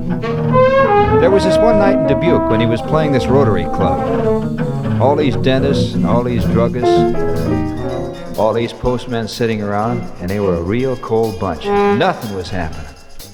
There 1.20 1.32
was 1.32 1.46
this 1.46 1.58
one 1.58 1.80
night 1.80 1.98
in 1.98 2.06
Dubuque 2.06 2.48
when 2.52 2.60
he 2.60 2.68
was 2.68 2.80
playing 2.84 3.12
this 3.12 3.26
Rotary 3.26 3.64
Club. 3.64 4.62
All 5.02 5.16
these 5.16 5.36
dentists 5.38 5.96
and 5.96 6.06
all 6.06 6.22
these 6.22 6.44
druggists, 6.44 8.38
all 8.38 8.54
these 8.54 8.72
postmen 8.72 9.28
sitting 9.28 9.64
around, 9.64 10.02
and 10.22 10.30
they 10.30 10.40
were 10.40 10.58
a 10.58 10.62
real 10.62 10.96
cold 10.98 11.40
bunch. 11.40 11.66
Nothing 11.66 12.36
was 12.36 12.50
happening. 12.50 12.87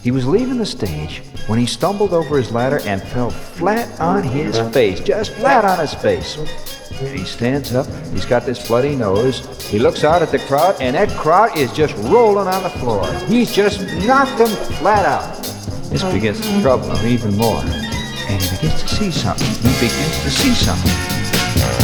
He 0.04 0.12
was 0.12 0.28
leaving 0.28 0.58
the 0.58 0.66
stage 0.66 1.22
when 1.48 1.58
he 1.58 1.66
stumbled 1.66 2.12
over 2.12 2.38
his 2.38 2.52
ladder 2.52 2.82
and 2.84 3.02
fell 3.02 3.30
flat 3.30 4.02
on 4.02 4.22
his 4.22 4.60
face, 4.74 5.00
just 5.00 5.32
flat 5.32 5.64
on 5.64 5.80
his 5.80 5.94
face. 5.94 6.36
And 7.00 7.18
he 7.18 7.24
stands 7.24 7.74
up, 7.74 7.88
he's 8.12 8.26
got 8.26 8.46
this 8.46 8.68
bloody 8.68 8.98
nose, 8.98 9.66
he 9.70 9.80
looks 9.80 10.04
out 10.04 10.22
at 10.22 10.30
the 10.30 10.40
crowd, 10.40 10.76
and 10.82 10.98
that 10.98 11.10
crowd 11.12 11.58
is 11.58 11.72
just 11.72 11.96
rolling 12.10 12.50
on 12.50 12.64
the 12.64 12.70
floor. 12.70 13.10
He's 13.28 13.56
just 13.56 13.80
knocked 14.06 14.38
them 14.38 14.50
flat 14.76 15.06
out. 15.06 15.42
This 15.90 16.04
begins 16.04 16.42
to 16.42 16.62
trouble 16.62 16.94
him 16.94 17.08
even 17.08 17.38
more. 17.38 17.62
And 17.62 18.42
he 18.42 18.56
begins 18.58 18.82
to 18.82 18.88
see 18.90 19.10
something. 19.10 19.48
He 19.48 19.88
begins 19.88 20.22
to 20.24 20.30
see 20.30 20.54
something. 20.54 21.83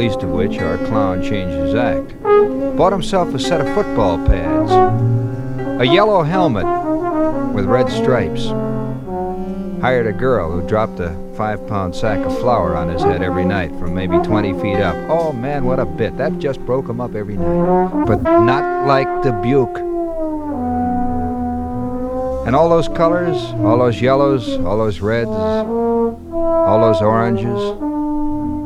Least 0.00 0.22
of 0.22 0.30
which 0.30 0.56
our 0.56 0.78
clown 0.86 1.22
changed 1.22 1.54
his 1.54 1.74
act. 1.74 2.18
Bought 2.22 2.90
himself 2.90 3.34
a 3.34 3.38
set 3.38 3.60
of 3.60 3.66
football 3.74 4.16
pads, 4.26 4.72
a 5.78 5.84
yellow 5.84 6.22
helmet 6.22 6.64
with 7.52 7.66
red 7.66 7.90
stripes. 7.90 8.46
Hired 9.82 10.06
a 10.06 10.12
girl 10.14 10.50
who 10.50 10.66
dropped 10.66 11.00
a 11.00 11.14
five 11.36 11.66
pound 11.66 11.94
sack 11.94 12.24
of 12.24 12.38
flour 12.38 12.74
on 12.74 12.88
his 12.88 13.02
head 13.02 13.22
every 13.22 13.44
night 13.44 13.72
from 13.78 13.94
maybe 13.94 14.16
20 14.20 14.58
feet 14.62 14.78
up. 14.78 14.96
Oh 15.10 15.34
man, 15.34 15.64
what 15.64 15.78
a 15.78 15.84
bit. 15.84 16.16
That 16.16 16.38
just 16.38 16.60
broke 16.60 16.88
him 16.88 16.98
up 16.98 17.14
every 17.14 17.36
night. 17.36 18.06
But 18.06 18.22
not 18.22 18.86
like 18.86 19.22
the 19.22 19.32
Dubuque. 19.32 19.76
And 22.46 22.56
all 22.56 22.70
those 22.70 22.88
colors, 22.88 23.36
all 23.66 23.76
those 23.76 24.00
yellows, 24.00 24.48
all 24.60 24.78
those 24.78 25.00
reds, 25.00 25.28
all 25.28 26.80
those 26.80 27.02
oranges, 27.02 27.89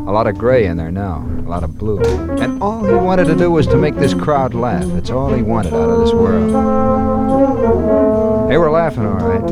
a 0.07 0.13
lot 0.13 0.27
of 0.27 0.37
gray 0.37 0.67
in 0.67 0.77
there 0.77 0.91
now, 0.91 1.27
a 1.39 1.49
lot 1.49 1.65
of 1.65 1.79
blue. 1.79 2.01
And 2.39 2.63
all 2.63 2.85
he 2.85 2.93
wanted 2.93 3.25
to 3.25 3.35
do 3.35 3.51
was 3.51 3.67
to 3.69 3.77
make 3.77 3.97
this 3.97 4.13
crowd 4.13 4.53
laugh. 4.53 4.85
That's 4.85 5.11
all 5.11 5.33
he 5.33 5.43
wanted 5.43 5.73
out 5.73 5.89
of 5.89 6.01
this 6.01 6.13
world. 6.13 6.51
They 8.51 8.59
were 8.59 8.71
laughing, 8.71 9.07
all 9.07 9.15
right. 9.15 9.43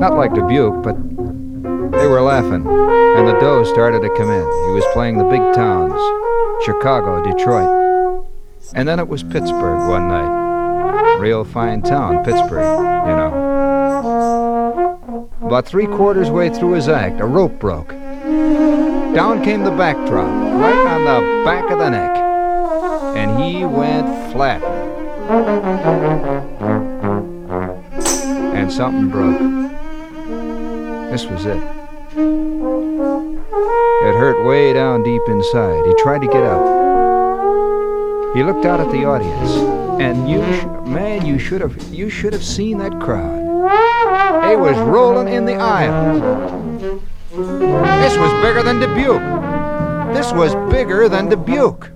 Not 0.00 0.14
like 0.14 0.34
Dubuque, 0.34 0.82
but 0.82 0.96
they 1.92 2.06
were 2.06 2.20
laughing. 2.20 2.66
And 2.66 3.26
the 3.26 3.38
dough 3.40 3.64
started 3.64 4.00
to 4.00 4.10
come 4.16 4.30
in. 4.30 4.42
He 4.66 4.72
was 4.72 4.84
playing 4.92 5.16
the 5.16 5.24
big 5.24 5.40
towns 5.54 5.98
Chicago, 6.64 7.22
Detroit. 7.22 8.26
And 8.74 8.86
then 8.86 8.98
it 8.98 9.08
was 9.08 9.22
Pittsburgh 9.22 9.88
one 9.88 10.08
night. 10.08 11.18
Real 11.18 11.44
fine 11.44 11.80
town, 11.82 12.24
Pittsburgh, 12.24 12.78
you 13.08 13.16
know. 13.16 13.54
About 15.42 15.66
three 15.66 15.86
quarters 15.86 16.30
way 16.30 16.50
through 16.50 16.72
his 16.72 16.88
act, 16.88 17.20
a 17.20 17.26
rope 17.26 17.58
broke. 17.58 17.92
Down 19.14 19.44
came 19.44 19.62
the 19.62 19.70
backdrop, 19.70 20.26
right 20.26 20.86
on 20.88 21.04
the 21.04 21.44
back 21.44 21.70
of 21.70 21.78
the 21.78 21.88
neck. 21.88 22.16
And 23.16 23.40
he 23.40 23.64
went 23.64 24.32
flat. 24.32 24.60
And 28.56 28.72
something 28.72 29.08
broke. 29.10 29.38
This 31.12 31.26
was 31.26 31.46
it. 31.46 31.62
It 34.02 34.16
hurt 34.16 34.44
way 34.44 34.72
down 34.72 35.04
deep 35.04 35.22
inside. 35.28 35.86
He 35.86 35.94
tried 36.02 36.22
to 36.22 36.26
get 36.26 36.42
up. 36.42 38.34
He 38.34 38.42
looked 38.42 38.66
out 38.66 38.80
at 38.80 38.90
the 38.90 39.04
audience, 39.04 39.52
and 40.02 40.28
you, 40.28 40.42
sh- 40.54 40.64
man, 40.88 41.24
you 41.24 41.38
should 41.38 41.60
have, 41.60 41.80
you 41.94 42.10
should 42.10 42.32
have 42.32 42.42
seen 42.42 42.78
that 42.78 43.00
crowd. 43.00 43.38
They 44.42 44.56
was 44.56 44.76
rolling 44.78 45.32
in 45.32 45.44
the 45.44 45.54
aisles. 45.54 47.00
This 47.34 48.16
was 48.16 48.32
bigger 48.44 48.62
than 48.62 48.78
Dubuque. 48.78 50.14
This 50.14 50.32
was 50.32 50.54
bigger 50.72 51.08
than 51.08 51.28
Dubuque. 51.28 51.90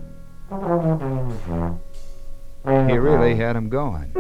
He 2.91 2.99
really 2.99 3.37
had 3.37 3.55
him 3.55 3.69
going. 3.69 4.11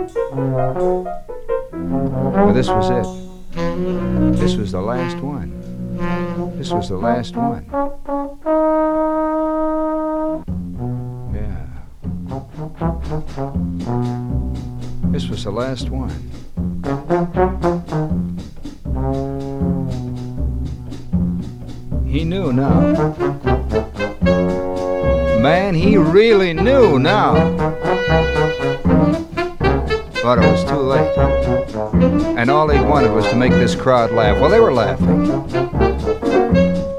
But 1.72 2.52
this 2.52 2.68
was 2.68 2.90
it. 2.90 3.04
This 4.38 4.54
was 4.54 4.70
the 4.70 4.80
last 4.80 5.16
one. 5.16 5.50
This 6.56 6.70
was 6.70 6.88
the 6.88 6.98
last 6.98 7.34
one. 7.34 7.66
Yeah. 11.34 11.66
This 15.10 15.26
was 15.28 15.42
the 15.42 15.50
last 15.50 15.90
one. 15.90 16.30
He 22.18 22.24
knew 22.24 22.52
now. 22.52 22.80
Man, 25.38 25.72
he 25.76 25.96
really 25.96 26.52
knew 26.52 26.98
now. 26.98 27.34
But 30.24 30.40
it 30.40 30.50
was 30.50 30.64
too 30.64 30.80
late. 30.80 31.16
And 32.36 32.50
all 32.50 32.68
he 32.70 32.80
wanted 32.80 33.12
was 33.12 33.24
to 33.28 33.36
make 33.36 33.52
this 33.52 33.76
crowd 33.76 34.10
laugh. 34.10 34.40
Well, 34.40 34.50
they 34.50 34.58
were 34.58 34.72
laughing. 34.72 35.28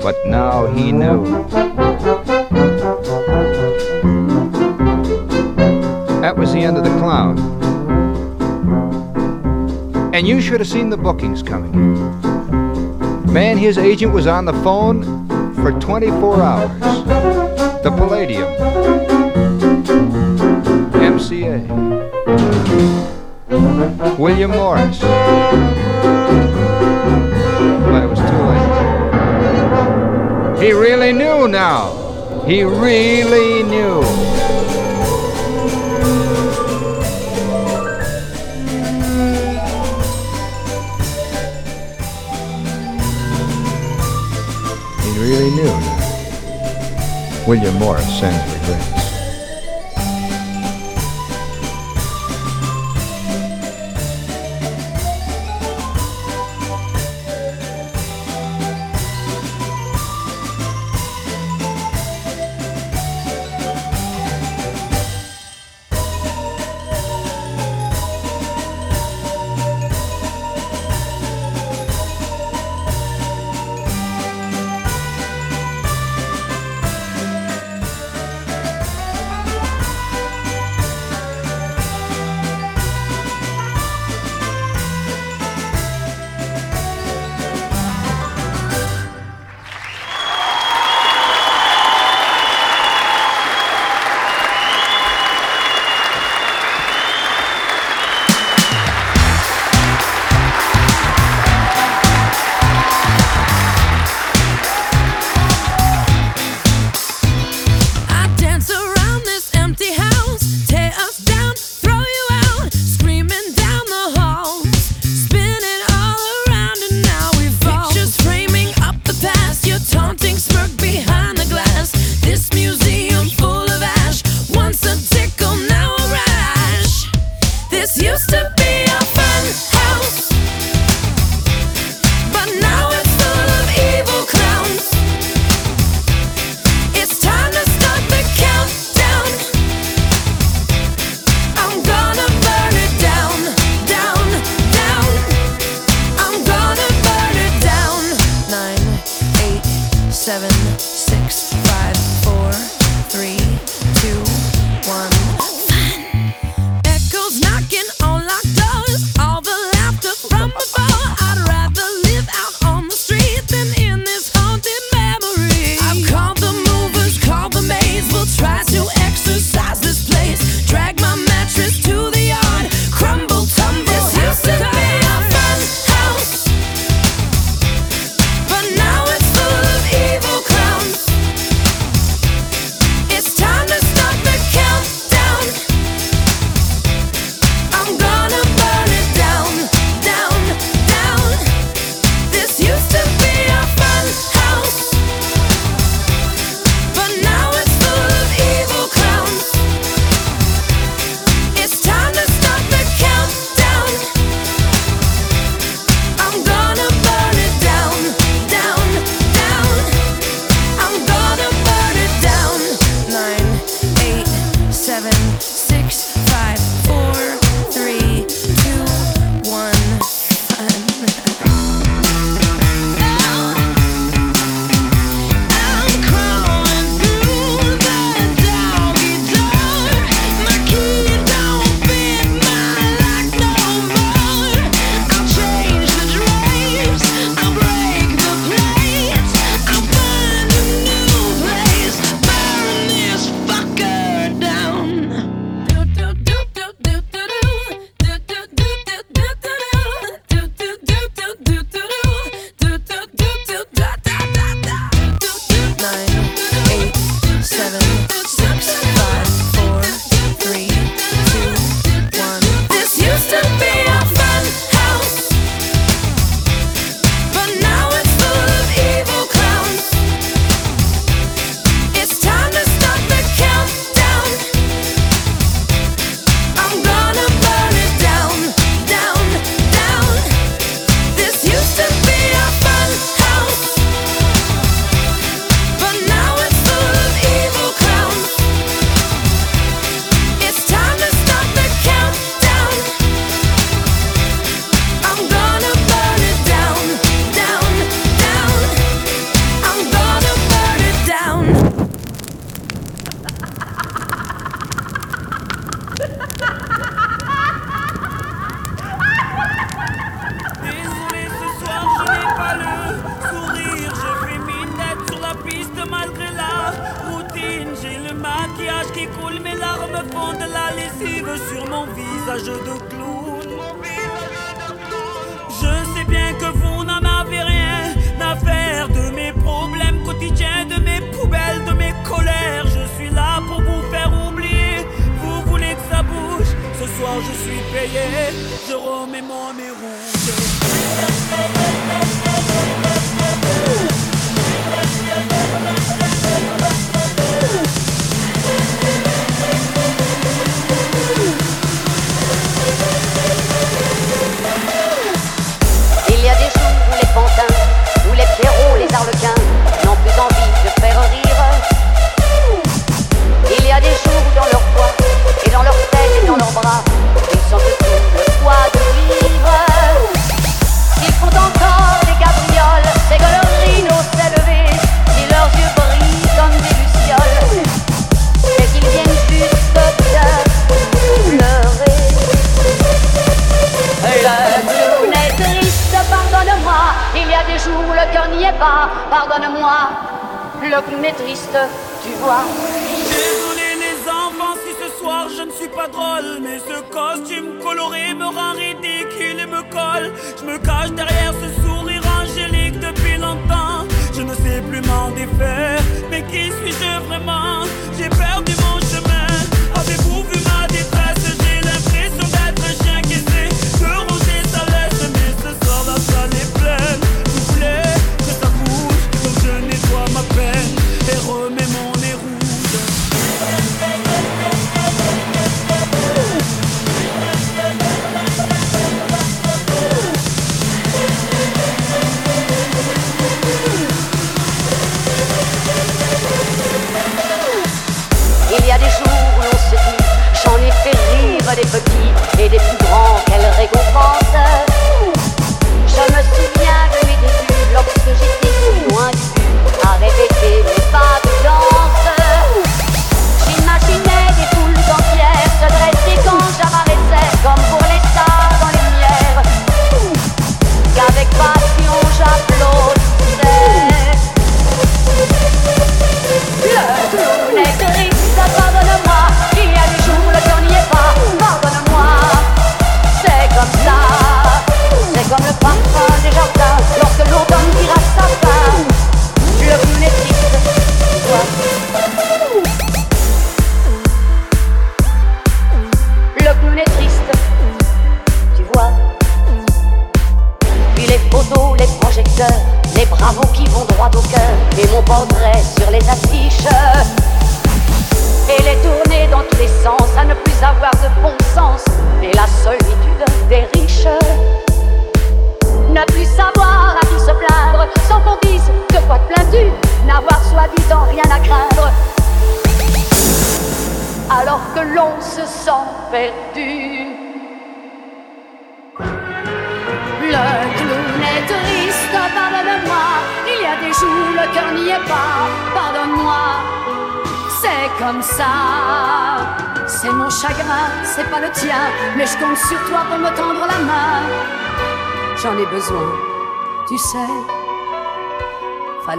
But 0.01 0.25
now 0.25 0.67
he 0.67 0.93
knew. 0.93 1.25
That 6.21 6.37
was 6.37 6.53
the 6.53 6.61
end 6.61 6.77
of 6.77 6.85
the 6.85 6.97
clown. 6.97 7.37
And 10.15 10.25
you 10.25 10.39
should 10.39 10.61
have 10.61 10.69
seen 10.69 10.89
the 10.89 10.95
bookings 10.97 11.43
coming 11.43 11.73
in. 11.73 12.08
Man, 13.31 13.57
his 13.57 13.77
agent 13.77 14.11
was 14.11 14.25
on 14.25 14.45
the 14.45 14.53
phone 14.53 15.27
for 15.55 15.71
24 15.79 16.41
hours. 16.41 16.81
The 17.83 17.91
Palladium. 17.95 18.47
MCA. 20.93 21.67
William 24.17 24.49
Morris. 24.51 24.99
But 27.81 28.03
it 28.03 28.09
was 28.09 28.19
too 28.19 28.43
late. 28.49 28.65
He 30.63 30.71
really 30.73 31.13
knew 31.13 31.47
now. 31.47 31.93
He 32.47 32.63
really 32.63 33.61
knew. 33.63 34.03
William 47.49 47.79
Morris 47.79 48.19
sends 48.19 48.58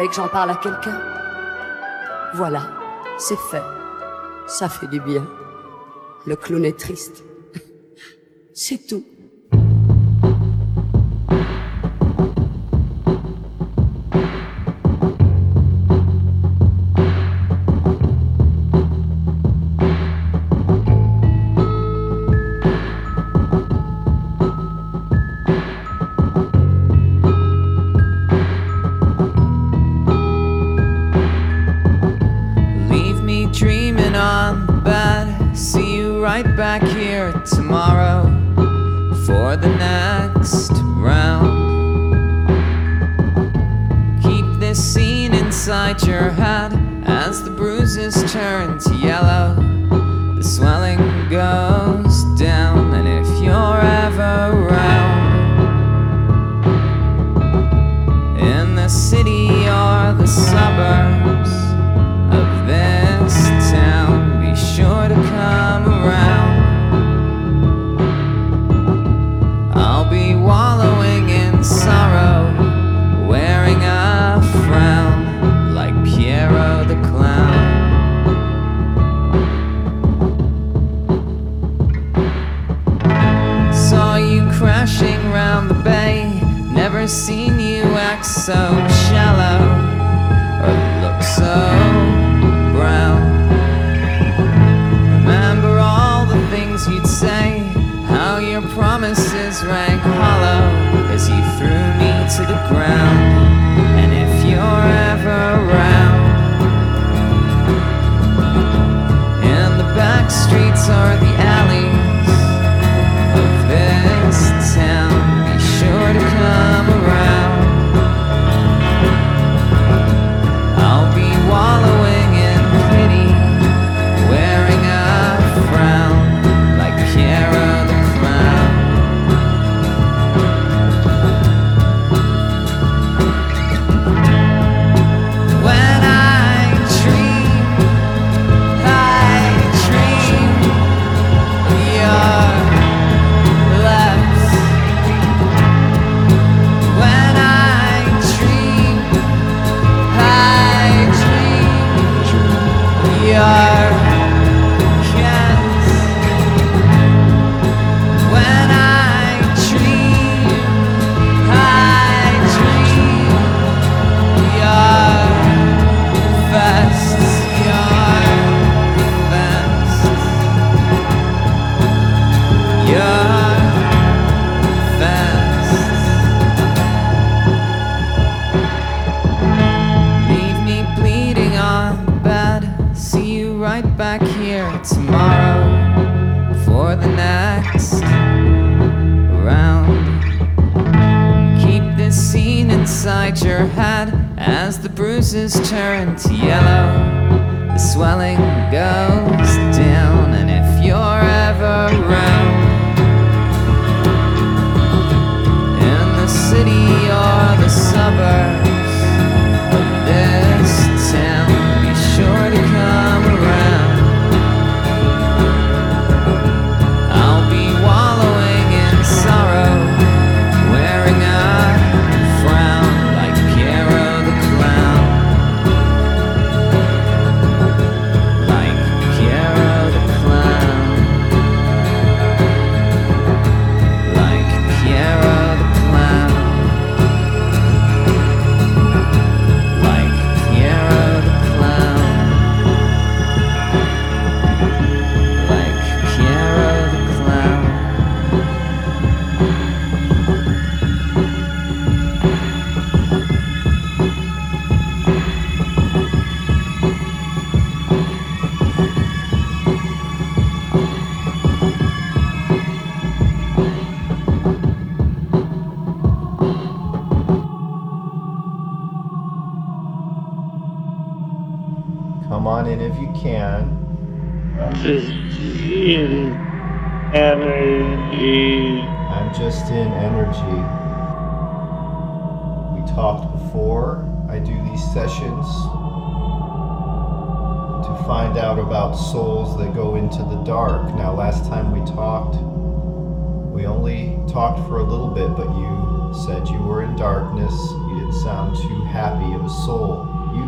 que 0.09 0.14
j'en 0.14 0.28
parle 0.28 0.51
à 0.51 0.57
quelqu'un. 0.57 0.98
Voilà, 2.34 2.62
c'est 3.18 3.38
fait. 3.38 3.62
Ça 4.46 4.68
fait 4.68 4.86
du 4.86 5.01
bien. 5.01 5.26
Le 6.26 6.36
clown 6.36 6.64
est 6.64 6.78
triste. 6.78 7.24
c'est 8.55 8.86
tout. 8.86 9.05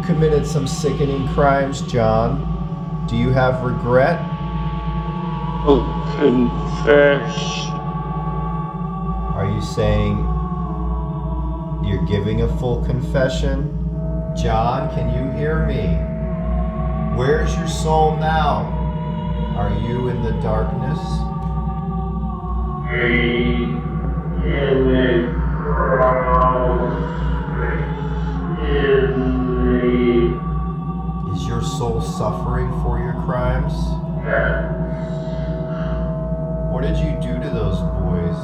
Committed 0.04 0.46
some 0.46 0.66
sickening 0.66 1.28
crimes, 1.34 1.82
John. 1.82 3.06
Do 3.08 3.16
you 3.16 3.30
have 3.30 3.62
regret? 3.62 4.20
Oh, 5.64 5.82
confess. 6.16 7.66
Are 9.36 9.48
you 9.48 9.60
saying 9.62 10.18
you're 11.84 12.04
giving 12.06 12.42
a 12.42 12.56
full 12.58 12.84
confession? 12.84 13.78
John, 14.36 14.88
can 14.94 15.08
you 15.14 15.30
hear 15.38 15.66
me? 15.66 15.98
Where's 17.16 17.54
your 17.56 17.68
soul 17.68 18.16
now? 18.16 18.64
Are 19.56 19.70
you 19.80 20.08
in 20.08 20.22
the 20.22 20.32
darkness? 20.40 20.98
Is 22.94 23.72
suffering 32.22 32.70
for 32.84 33.00
your 33.00 33.14
crimes? 33.24 33.74
What 36.70 36.82
did 36.82 36.96
you 36.98 37.18
do 37.20 37.42
to 37.42 37.50
those 37.50 37.80
boys? 37.80 38.38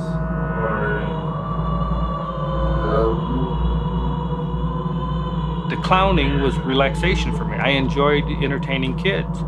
the 5.71 5.77
clowning 5.85 6.41
was 6.41 6.59
relaxation 6.61 7.37
for 7.37 7.45
me. 7.45 7.55
I 7.57 7.69
enjoyed 7.69 8.25
entertaining 8.43 8.97
kids. 8.97 9.43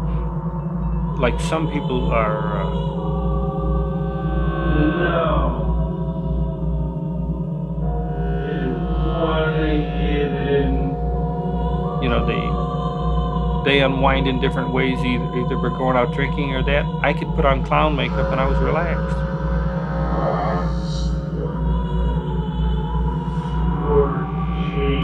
Like 1.18 1.40
some 1.40 1.68
people 1.72 2.12
are. 2.12 2.62
Uh, 2.62 2.70
you 4.78 5.59
they 13.64 13.80
unwind 13.80 14.26
in 14.26 14.40
different 14.40 14.72
ways. 14.72 14.98
Either, 14.98 15.24
either 15.36 15.58
we're 15.58 15.70
going 15.70 15.96
out 15.96 16.14
drinking 16.14 16.54
or 16.54 16.62
that. 16.64 16.84
I 17.02 17.12
could 17.12 17.28
put 17.34 17.44
on 17.44 17.64
clown 17.64 17.96
makeup 17.96 18.30
and 18.32 18.40
I 18.40 18.46
was 18.46 18.58
relaxed. 18.58 19.30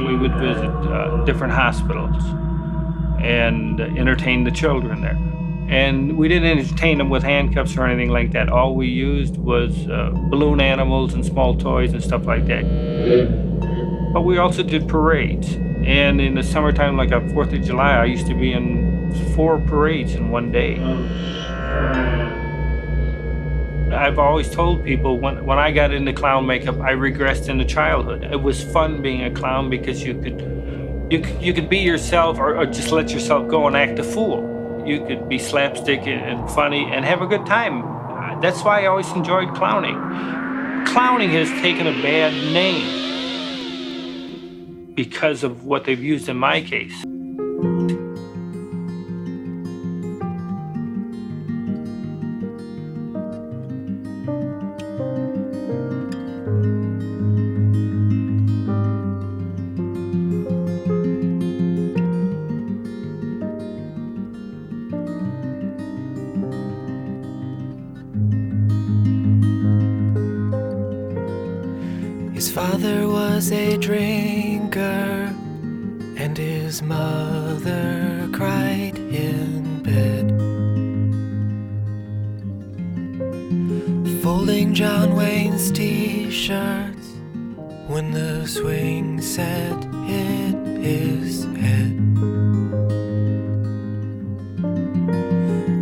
we 0.06 0.16
would 0.16 0.34
visit 0.36 0.70
uh, 0.70 1.24
different 1.24 1.52
hospitals 1.52 2.22
and 3.20 3.80
entertain 3.80 4.44
the 4.44 4.50
children 4.50 5.02
there. 5.02 5.18
And 5.68 6.16
we 6.16 6.28
didn't 6.28 6.58
entertain 6.58 6.98
them 6.98 7.10
with 7.10 7.24
handcuffs 7.24 7.76
or 7.76 7.86
anything 7.86 8.10
like 8.10 8.30
that. 8.32 8.48
All 8.48 8.76
we 8.76 8.86
used 8.86 9.36
was 9.36 9.88
uh, 9.88 10.10
balloon 10.14 10.60
animals 10.60 11.12
and 11.12 11.26
small 11.26 11.56
toys 11.56 11.92
and 11.92 12.02
stuff 12.02 12.24
like 12.24 12.46
that. 12.46 12.64
But 14.12 14.22
we 14.22 14.38
also 14.38 14.62
did 14.62 14.88
parades. 14.88 15.56
And 15.86 16.20
in 16.20 16.34
the 16.34 16.42
summertime, 16.42 16.96
like 16.96 17.12
on 17.12 17.30
4th 17.30 17.54
of 17.54 17.62
July, 17.64 17.92
I 17.92 18.06
used 18.06 18.26
to 18.26 18.34
be 18.34 18.52
in 18.52 19.14
four 19.36 19.60
parades 19.60 20.14
in 20.14 20.30
one 20.30 20.50
day. 20.50 20.78
Oh. 20.80 22.32
I've 23.92 24.18
always 24.18 24.50
told 24.50 24.84
people 24.84 25.20
when, 25.20 25.46
when 25.46 25.58
I 25.58 25.70
got 25.70 25.92
into 25.92 26.12
clown 26.12 26.44
makeup, 26.44 26.80
I 26.80 26.92
regressed 26.94 27.48
into 27.48 27.64
childhood. 27.64 28.24
It 28.24 28.42
was 28.42 28.64
fun 28.64 29.00
being 29.00 29.22
a 29.22 29.30
clown 29.30 29.70
because 29.70 30.02
you 30.02 30.20
could 30.20 30.40
you 31.08 31.20
could, 31.20 31.40
you 31.40 31.54
could 31.54 31.68
be 31.68 31.78
yourself 31.78 32.38
or, 32.38 32.56
or 32.56 32.66
just 32.66 32.90
let 32.90 33.12
yourself 33.12 33.46
go 33.46 33.68
and 33.68 33.76
act 33.76 33.96
a 34.00 34.02
fool. 34.02 34.82
You 34.84 35.06
could 35.06 35.28
be 35.28 35.38
slapstick 35.38 36.00
and, 36.00 36.40
and 36.40 36.50
funny 36.50 36.84
and 36.92 37.04
have 37.04 37.22
a 37.22 37.26
good 37.28 37.46
time. 37.46 37.82
That's 38.40 38.64
why 38.64 38.82
I 38.82 38.86
always 38.86 39.08
enjoyed 39.12 39.54
clowning. 39.54 39.94
Clowning 40.86 41.30
has 41.30 41.48
taken 41.62 41.86
a 41.86 42.02
bad 42.02 42.32
name 42.52 43.05
because 44.96 45.44
of 45.44 45.64
what 45.64 45.84
they've 45.84 46.02
used 46.02 46.28
in 46.28 46.36
my 46.36 46.60
case. 46.62 47.04
When 87.88 88.10
the 88.10 88.46
swing 88.46 89.20
set 89.20 89.84
hit 90.06 90.54
his 90.78 91.44
head. 91.62 91.96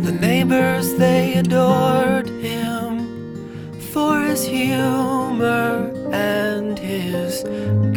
The 0.05 0.11
neighbors, 0.11 0.93
they 0.95 1.33
adored 1.35 2.29
him 2.29 3.71
for 3.91 4.21
his 4.21 4.45
humor 4.45 5.91
and 6.11 6.77
his 6.77 7.43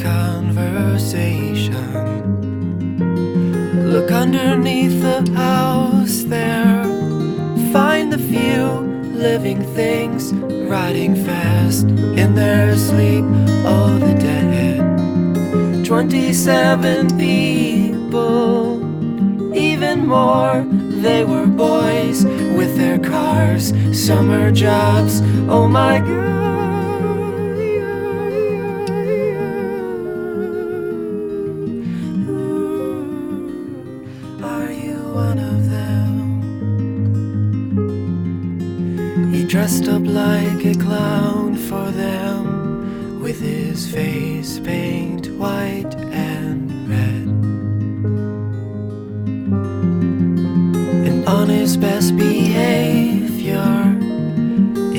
conversation. 0.03 1.89
Look 3.93 4.11
underneath 4.11 5.03
the 5.03 5.31
house 5.35 6.23
there, 6.25 6.85
find 7.73 8.13
the 8.13 8.19
few 8.19 8.65
living 9.15 9.63
things 9.75 10.33
riding 10.69 11.15
fast 11.25 11.85
in 11.85 12.35
their 12.35 12.77
sleep. 12.77 13.25
Oh, 13.65 13.99
the 13.99 14.15
dead 14.15 14.49
Thirty-seven 15.87 17.19
people, 17.19 18.79
even 19.57 20.07
more. 20.07 20.65
They 21.03 21.25
were 21.25 21.47
boys 21.47 22.25
with 22.25 22.77
their 22.77 22.99
cars, 22.99 23.73
summer 23.93 24.53
jobs. 24.53 25.23
Oh 25.49 25.67
my 25.67 26.01
God. 26.01 26.48
Dressed 39.69 39.89
up 39.89 40.03
like 40.07 40.65
a 40.65 40.75
clown 40.77 41.55
for 41.55 41.91
them 41.91 43.21
with 43.21 43.39
his 43.39 43.87
face 43.87 44.59
paint 44.61 45.31
white 45.33 45.95
and 46.11 46.89
red. 46.89 47.29
And 51.07 51.29
on 51.29 51.51
his 51.51 51.77
best 51.77 52.17
behavior 52.17 53.69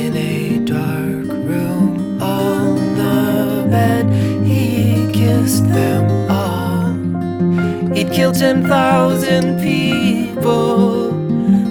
in 0.03 0.15
a 0.15 0.59
dark 0.65 1.27
room 1.49 2.21
on 2.21 2.75
the 2.95 3.67
bed, 3.71 4.05
he 4.45 5.11
kissed 5.11 5.67
them 5.69 6.29
all. 6.29 7.95
He'd 7.95 8.11
kill 8.11 8.33
10,000 8.33 9.59
people 9.61 11.09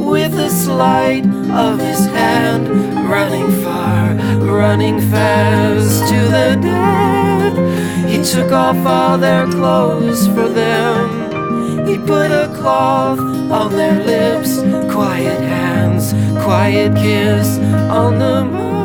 with 0.05 0.35
a 0.35 0.51
sleight 0.51 1.38
of 1.51 1.79
his 1.79 2.07
hand, 2.07 2.69
running 3.09 3.51
far, 3.63 4.15
running 4.45 5.01
fast 5.11 6.09
to 6.09 6.21
the 6.37 6.59
dead. 6.61 8.09
He 8.09 8.23
took 8.23 8.53
off 8.53 8.85
all 8.87 9.19
their 9.19 9.47
clothes 9.47 10.27
for 10.29 10.49
them. 10.49 11.87
He 11.87 11.99
put 11.99 12.31
a 12.31 12.53
cloth 12.55 13.19
on 13.19 13.73
their 13.73 14.05
lips, 14.05 14.59
quiet 14.93 15.41
hands, 15.41 16.13
quiet 16.45 16.95
kiss 16.97 17.59
on 17.91 18.19
the 18.19 18.45
mouth. 18.45 18.78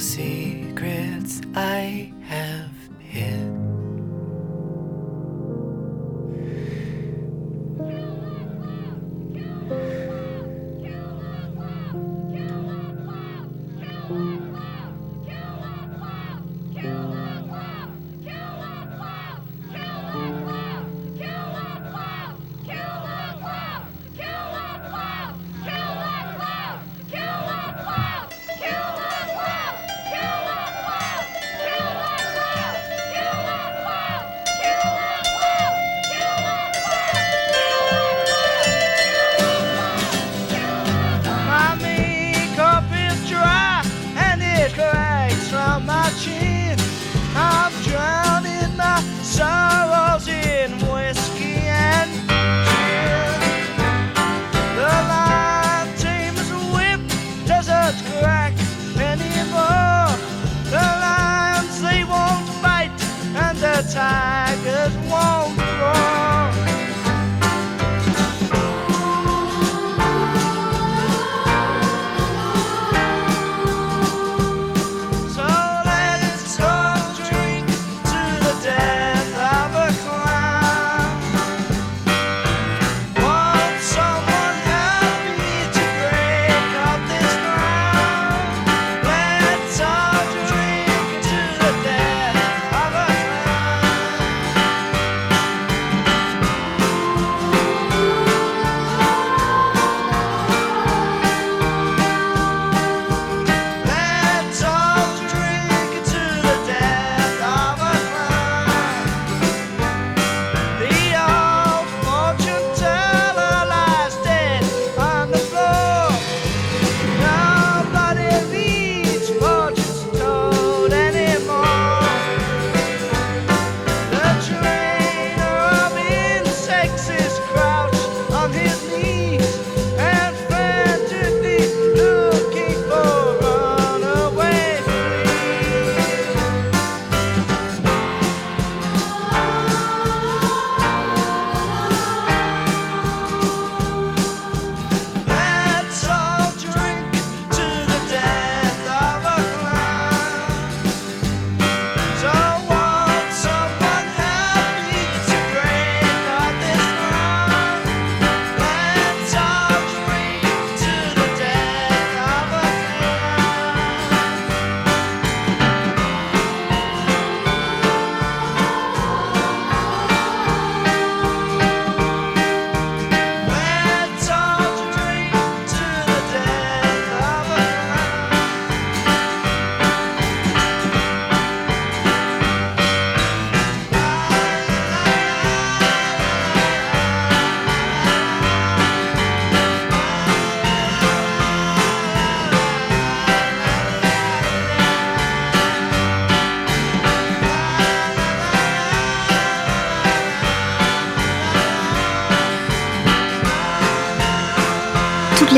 Secrets 0.00 1.42
I 1.54 2.12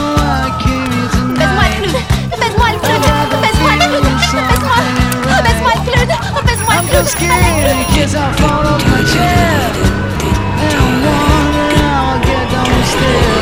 Baise-moi 6.98 7.28
le 7.62 8.36
clown 8.38 8.78
Smile 12.86 13.37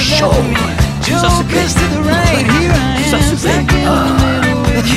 show. 0.00 0.32
Ça 1.02 1.28
se 1.28 1.42
plaît. 1.44 1.68
Ça 3.10 3.18
se 3.20 3.34
plaît. 3.36 3.66
Oh, 3.86 4.80
tu 4.84 4.96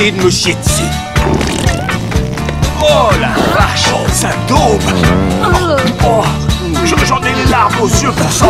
éviter 0.00 0.10
de 0.18 0.24
me 0.24 0.30
chier 0.30 0.54
dessus. 0.54 0.82
Oh 2.82 3.10
la 3.20 3.28
vache, 3.54 3.92
ça 4.12 4.28
daube 4.48 4.80
Oh, 6.04 6.24
je- 6.84 7.04
J'en 7.06 7.20
ai 7.22 7.32
les 7.34 7.50
larmes 7.50 7.74
aux 7.80 7.88
yeux 7.88 8.12
pour 8.12 8.32
ça 8.32 8.46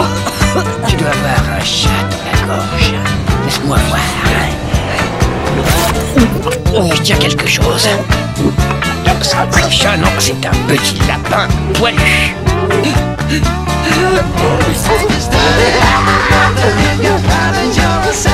Tu 0.86 0.96
dois 0.96 1.08
avoir 1.08 1.58
un 1.58 1.64
chat 1.64 1.88
dans 2.10 2.48
la 2.48 2.56
gorge. 2.56 2.92
Laisse-moi 3.44 3.76
voir. 3.88 4.00
Oh, 6.74 6.90
il 7.02 7.08
y 7.08 7.12
a 7.12 7.16
quelque 7.16 7.48
chose. 7.48 7.88
Non, 9.06 9.12
c'est 9.22 9.36
pas 9.36 9.66
un 9.66 9.70
chat, 9.70 9.96
non, 9.96 10.08
c'est 10.18 10.46
un 10.46 10.50
petit 10.68 10.98
lapin 11.08 11.48
poilu. 11.74 12.34
Ça 18.14 18.30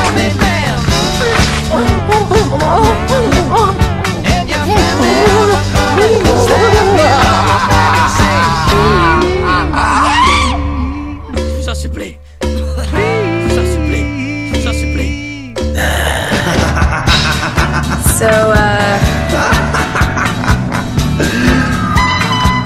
So, 18.17 18.27
uh. 18.27 18.99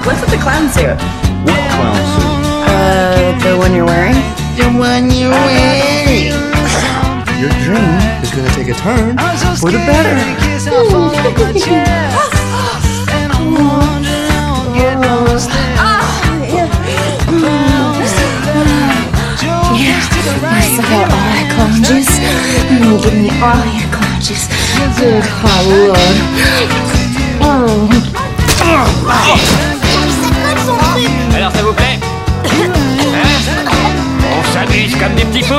What's 0.05 0.21
with 0.21 0.31
the 0.31 0.37
clown 0.41 0.69
suit? 0.69 1.20
A 8.71 8.73
turn 8.75 9.17
for 9.57 9.71
the 9.71 9.77
better. 9.79 10.15
Yes, 19.81 20.77
I 20.77 20.83
got 20.89 21.11
all 21.11 21.33
your 21.39 21.49
clown 21.53 21.83
juice. 21.83 22.13
Mm, 22.69 23.01
Give 23.03 23.13
me 23.13 23.29
all 23.41 23.65
your 23.73 23.89
clown 23.91 24.21
juice. 24.21 24.47
Good 24.99 25.23
hot 25.41 25.63
lord. 25.65 27.11
Alors 31.35 31.51
ça 31.51 31.61
vous 31.63 31.73
plaît. 31.73 31.99
Hein? 32.45 32.69
On 34.37 34.53
s'amuse 34.53 34.95
comme 34.95 35.15
des 35.15 35.25
petits 35.25 35.43
fous 35.43 35.55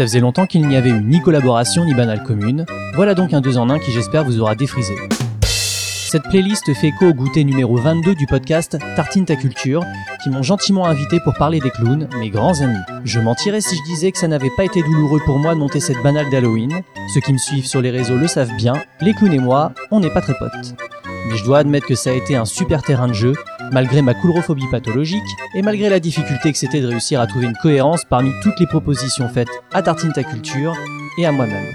Ça 0.00 0.06
faisait 0.06 0.20
longtemps 0.20 0.46
qu'il 0.46 0.66
n'y 0.66 0.76
avait 0.76 0.88
eu 0.88 1.00
ni 1.02 1.20
collaboration 1.20 1.84
ni 1.84 1.92
banale 1.94 2.22
commune. 2.22 2.64
Voilà 2.94 3.14
donc 3.14 3.34
un 3.34 3.42
deux 3.42 3.58
en 3.58 3.68
un 3.68 3.78
qui 3.78 3.92
j'espère 3.92 4.24
vous 4.24 4.40
aura 4.40 4.54
défrisé. 4.54 4.94
Cette 6.10 6.24
playlist 6.24 6.74
fait 6.74 6.88
écho 6.88 7.06
au 7.06 7.14
goûter 7.14 7.44
numéro 7.44 7.76
22 7.76 8.16
du 8.16 8.26
podcast 8.26 8.76
Tartine 8.96 9.24
ta 9.24 9.36
culture, 9.36 9.84
qui 10.20 10.28
m'ont 10.28 10.42
gentiment 10.42 10.86
invité 10.86 11.20
pour 11.22 11.34
parler 11.34 11.60
des 11.60 11.70
clowns, 11.70 12.08
mes 12.18 12.30
grands 12.30 12.62
amis. 12.62 12.80
Je 13.04 13.20
mentirais 13.20 13.60
si 13.60 13.76
je 13.76 13.84
disais 13.84 14.10
que 14.10 14.18
ça 14.18 14.26
n'avait 14.26 14.50
pas 14.56 14.64
été 14.64 14.82
douloureux 14.82 15.20
pour 15.24 15.38
moi 15.38 15.54
de 15.54 15.60
monter 15.60 15.78
cette 15.78 16.02
banale 16.02 16.28
d'Halloween. 16.28 16.82
Ceux 17.14 17.20
qui 17.20 17.32
me 17.32 17.38
suivent 17.38 17.68
sur 17.68 17.80
les 17.80 17.92
réseaux 17.92 18.16
le 18.16 18.26
savent 18.26 18.56
bien, 18.56 18.72
les 19.00 19.14
clowns 19.14 19.32
et 19.32 19.38
moi, 19.38 19.72
on 19.92 20.00
n'est 20.00 20.10
pas 20.10 20.20
très 20.20 20.34
potes. 20.34 20.74
Mais 21.28 21.36
je 21.36 21.44
dois 21.44 21.58
admettre 21.58 21.86
que 21.86 21.94
ça 21.94 22.10
a 22.10 22.14
été 22.14 22.34
un 22.34 22.44
super 22.44 22.82
terrain 22.82 23.06
de 23.06 23.12
jeu, 23.12 23.34
malgré 23.70 24.02
ma 24.02 24.14
coulrophobie 24.14 24.66
pathologique, 24.68 25.22
et 25.54 25.62
malgré 25.62 25.90
la 25.90 26.00
difficulté 26.00 26.50
que 26.50 26.58
c'était 26.58 26.80
de 26.80 26.88
réussir 26.88 27.20
à 27.20 27.28
trouver 27.28 27.46
une 27.46 27.56
cohérence 27.56 28.04
parmi 28.04 28.32
toutes 28.42 28.58
les 28.58 28.66
propositions 28.66 29.28
faites 29.28 29.62
à 29.72 29.80
Tartine 29.80 30.12
ta 30.12 30.24
culture 30.24 30.76
et 31.18 31.26
à 31.26 31.30
moi-même. 31.30 31.72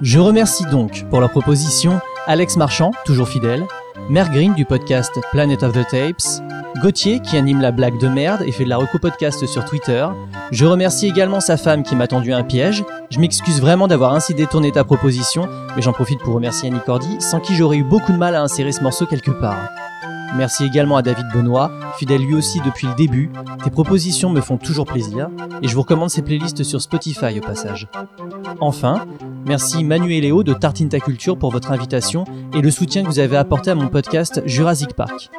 Je 0.00 0.18
remercie 0.18 0.64
donc 0.64 1.04
pour 1.10 1.20
leur 1.20 1.30
proposition 1.30 2.00
Alex 2.26 2.56
Marchand, 2.56 2.92
toujours 3.04 3.28
fidèle, 3.28 3.66
Mère 4.08 4.30
Green 4.30 4.54
du 4.54 4.64
podcast 4.64 5.12
Planet 5.30 5.62
of 5.62 5.72
the 5.72 5.86
Tapes, 5.86 6.42
Gauthier 6.80 7.20
qui 7.20 7.36
anime 7.36 7.60
la 7.60 7.70
blague 7.70 7.98
de 7.98 8.08
merde 8.08 8.40
et 8.46 8.52
fait 8.52 8.64
de 8.64 8.70
la 8.70 8.78
reco 8.78 8.98
podcast 8.98 9.44
sur 9.44 9.64
Twitter. 9.66 10.06
Je 10.50 10.64
remercie 10.64 11.06
également 11.06 11.40
sa 11.40 11.58
femme 11.58 11.82
qui 11.82 11.94
m'a 11.94 12.06
tendu 12.06 12.32
un 12.32 12.42
piège. 12.42 12.82
Je 13.10 13.20
m'excuse 13.20 13.60
vraiment 13.60 13.88
d'avoir 13.88 14.14
ainsi 14.14 14.32
détourné 14.32 14.72
ta 14.72 14.84
proposition, 14.84 15.48
mais 15.76 15.82
j'en 15.82 15.92
profite 15.92 16.20
pour 16.20 16.34
remercier 16.34 16.70
Annie 16.70 16.80
Cordy, 16.84 17.20
sans 17.20 17.40
qui 17.40 17.54
j'aurais 17.56 17.76
eu 17.76 17.84
beaucoup 17.84 18.12
de 18.12 18.18
mal 18.18 18.34
à 18.34 18.42
insérer 18.42 18.72
ce 18.72 18.82
morceau 18.82 19.04
quelque 19.04 19.30
part. 19.30 19.68
Merci 20.36 20.64
également 20.64 20.96
à 20.96 21.02
David 21.02 21.26
Benoît, 21.32 21.70
fidèle 21.96 22.22
lui 22.22 22.34
aussi 22.34 22.60
depuis 22.60 22.86
le 22.86 22.94
début. 22.94 23.30
Tes 23.62 23.70
propositions 23.70 24.30
me 24.30 24.40
font 24.40 24.56
toujours 24.56 24.84
plaisir, 24.84 25.28
et 25.62 25.68
je 25.68 25.74
vous 25.74 25.82
recommande 25.82 26.10
ces 26.10 26.22
playlists 26.22 26.64
sur 26.64 26.82
Spotify 26.82 27.38
au 27.38 27.40
passage. 27.40 27.86
Enfin, 28.60 29.06
merci 29.46 29.84
Manu 29.84 30.12
et 30.12 30.20
de 30.20 30.54
Tartine 30.54 30.88
ta 30.88 30.98
Culture 30.98 31.38
pour 31.38 31.50
votre 31.50 31.70
invitation 31.70 32.24
et 32.52 32.60
le 32.60 32.70
soutien 32.70 33.02
que 33.02 33.08
vous 33.08 33.20
avez 33.20 33.36
apporté 33.36 33.70
à 33.70 33.74
mon 33.74 33.88
podcast 33.88 34.42
Jurassic 34.46 34.94
Park. 34.94 35.30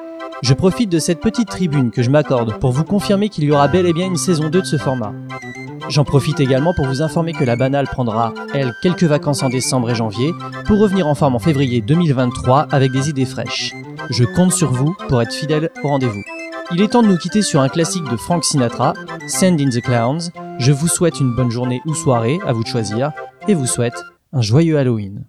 Je 0.42 0.54
profite 0.54 0.90
de 0.90 1.00
cette 1.00 1.22
petite 1.22 1.50
tribune 1.50 1.92
que 1.92 2.04
je 2.04 2.10
m'accorde 2.10 2.60
pour 2.60 2.72
vous 2.72 2.84
confirmer 2.84 3.30
qu'il 3.30 3.46
y 3.46 3.52
aura 3.52 3.68
bel 3.68 3.86
et 3.86 3.94
bien 3.94 4.08
une 4.08 4.18
saison 4.18 4.50
2 4.50 4.62
de 4.62 4.66
ce 4.66 4.78
format. 4.78 5.14
J'en 5.90 6.04
profite 6.04 6.40
également 6.40 6.74
pour 6.74 6.88
vous 6.88 7.02
informer 7.02 7.34
que 7.34 7.44
la 7.44 7.56
banale 7.56 7.88
prendra, 7.88 8.34
elle, 8.54 8.74
quelques 8.82 9.04
vacances 9.04 9.44
en 9.44 9.50
décembre 9.50 9.92
et 9.92 9.96
janvier, 9.96 10.34
pour 10.66 10.80
revenir 10.80 11.08
en 11.08 11.16
forme 11.16 11.36
en 11.36 11.40
février 11.40 11.82
2023 11.82 12.68
avec 12.72 12.92
des 12.92 13.10
idées 13.10 13.26
fraîches. 13.26 13.74
Je 14.10 14.24
compte 14.24 14.52
sur 14.52 14.72
vous 14.72 14.96
pour 15.08 15.22
être 15.22 15.34
fidèle 15.34 15.70
au 15.84 15.90
rendez-vous. 15.90 16.24
Il 16.72 16.82
est 16.82 16.90
temps 16.90 17.04
de 17.04 17.08
nous 17.08 17.18
quitter 17.18 17.42
sur 17.42 17.62
un 17.62 17.70
classique 17.70 18.10
de 18.10 18.18
Frank 18.18 18.44
Sinatra, 18.44 18.94
Send 19.28 19.62
in 19.62 19.70
the 19.70 19.82
Clowns. 19.82 20.32
Je 20.58 20.72
vous 20.72 20.88
souhaite 20.88 21.20
une 21.20 21.36
bonne 21.36 21.52
journée 21.52 21.82
ou 21.86 21.94
soirée, 21.94 22.40
à 22.46 22.54
vous 22.54 22.64
de 22.64 22.68
choisir, 22.68 23.12
et 23.48 23.54
vous 23.54 23.68
souhaite 23.68 24.04
un 24.34 24.42
joyeux 24.42 24.78
Halloween. 24.78 25.26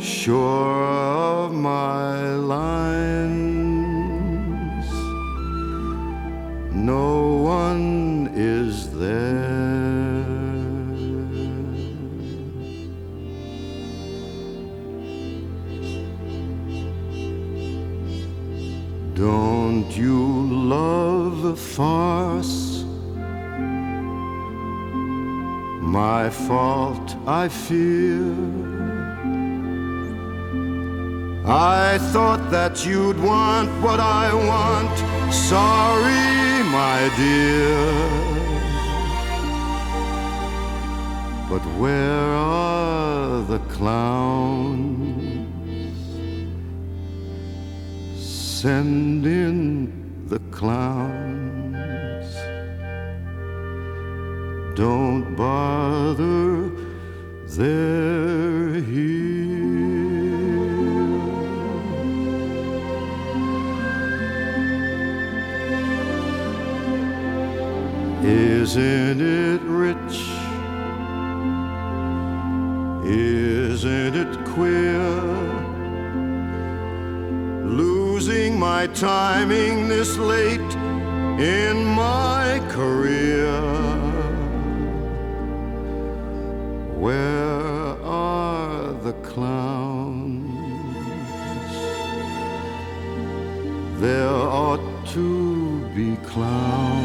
Sure 0.00 0.84
of 0.84 1.52
my 1.52 2.34
lines, 2.34 3.34
no 6.72 7.34
one 7.42 8.30
is 8.34 8.90
there. 8.96 10.24
Don't 19.14 19.90
you 19.96 20.46
love 20.52 21.44
a 21.44 21.56
farce? 21.56 22.84
My 25.80 26.30
fault, 26.30 27.16
I 27.26 27.48
fear. 27.48 28.57
I 31.50 31.96
thought 32.12 32.50
that 32.50 32.84
you'd 32.84 33.18
want 33.18 33.70
what 33.80 34.00
I 34.00 34.34
want. 34.34 34.94
Sorry, 35.32 36.62
my 36.68 37.10
dear. 37.16 38.28
But 41.48 41.64
where 41.80 42.34
are 42.34 43.40
the 43.44 43.60
clowns? 43.60 45.08
Send 48.20 49.24
in 49.24 50.26
the 50.28 50.40
clowns. 50.50 51.08
Don't 54.76 55.34
bother, 55.34 56.68
they're 57.46 58.17
Isn't 68.68 69.22
it 69.22 69.62
rich? 69.62 70.18
Isn't 73.02 74.14
it 74.14 74.44
queer? 74.44 75.08
Losing 77.64 78.58
my 78.58 78.86
timing 78.88 79.88
this 79.88 80.18
late 80.18 80.74
in 81.40 81.82
my 81.82 82.60
career. 82.68 83.58
Where 87.04 87.96
are 88.04 88.92
the 89.02 89.14
clowns? 89.30 90.44
There 93.98 94.28
ought 94.28 95.06
to 95.14 95.88
be 95.94 96.16
clowns. 96.16 96.97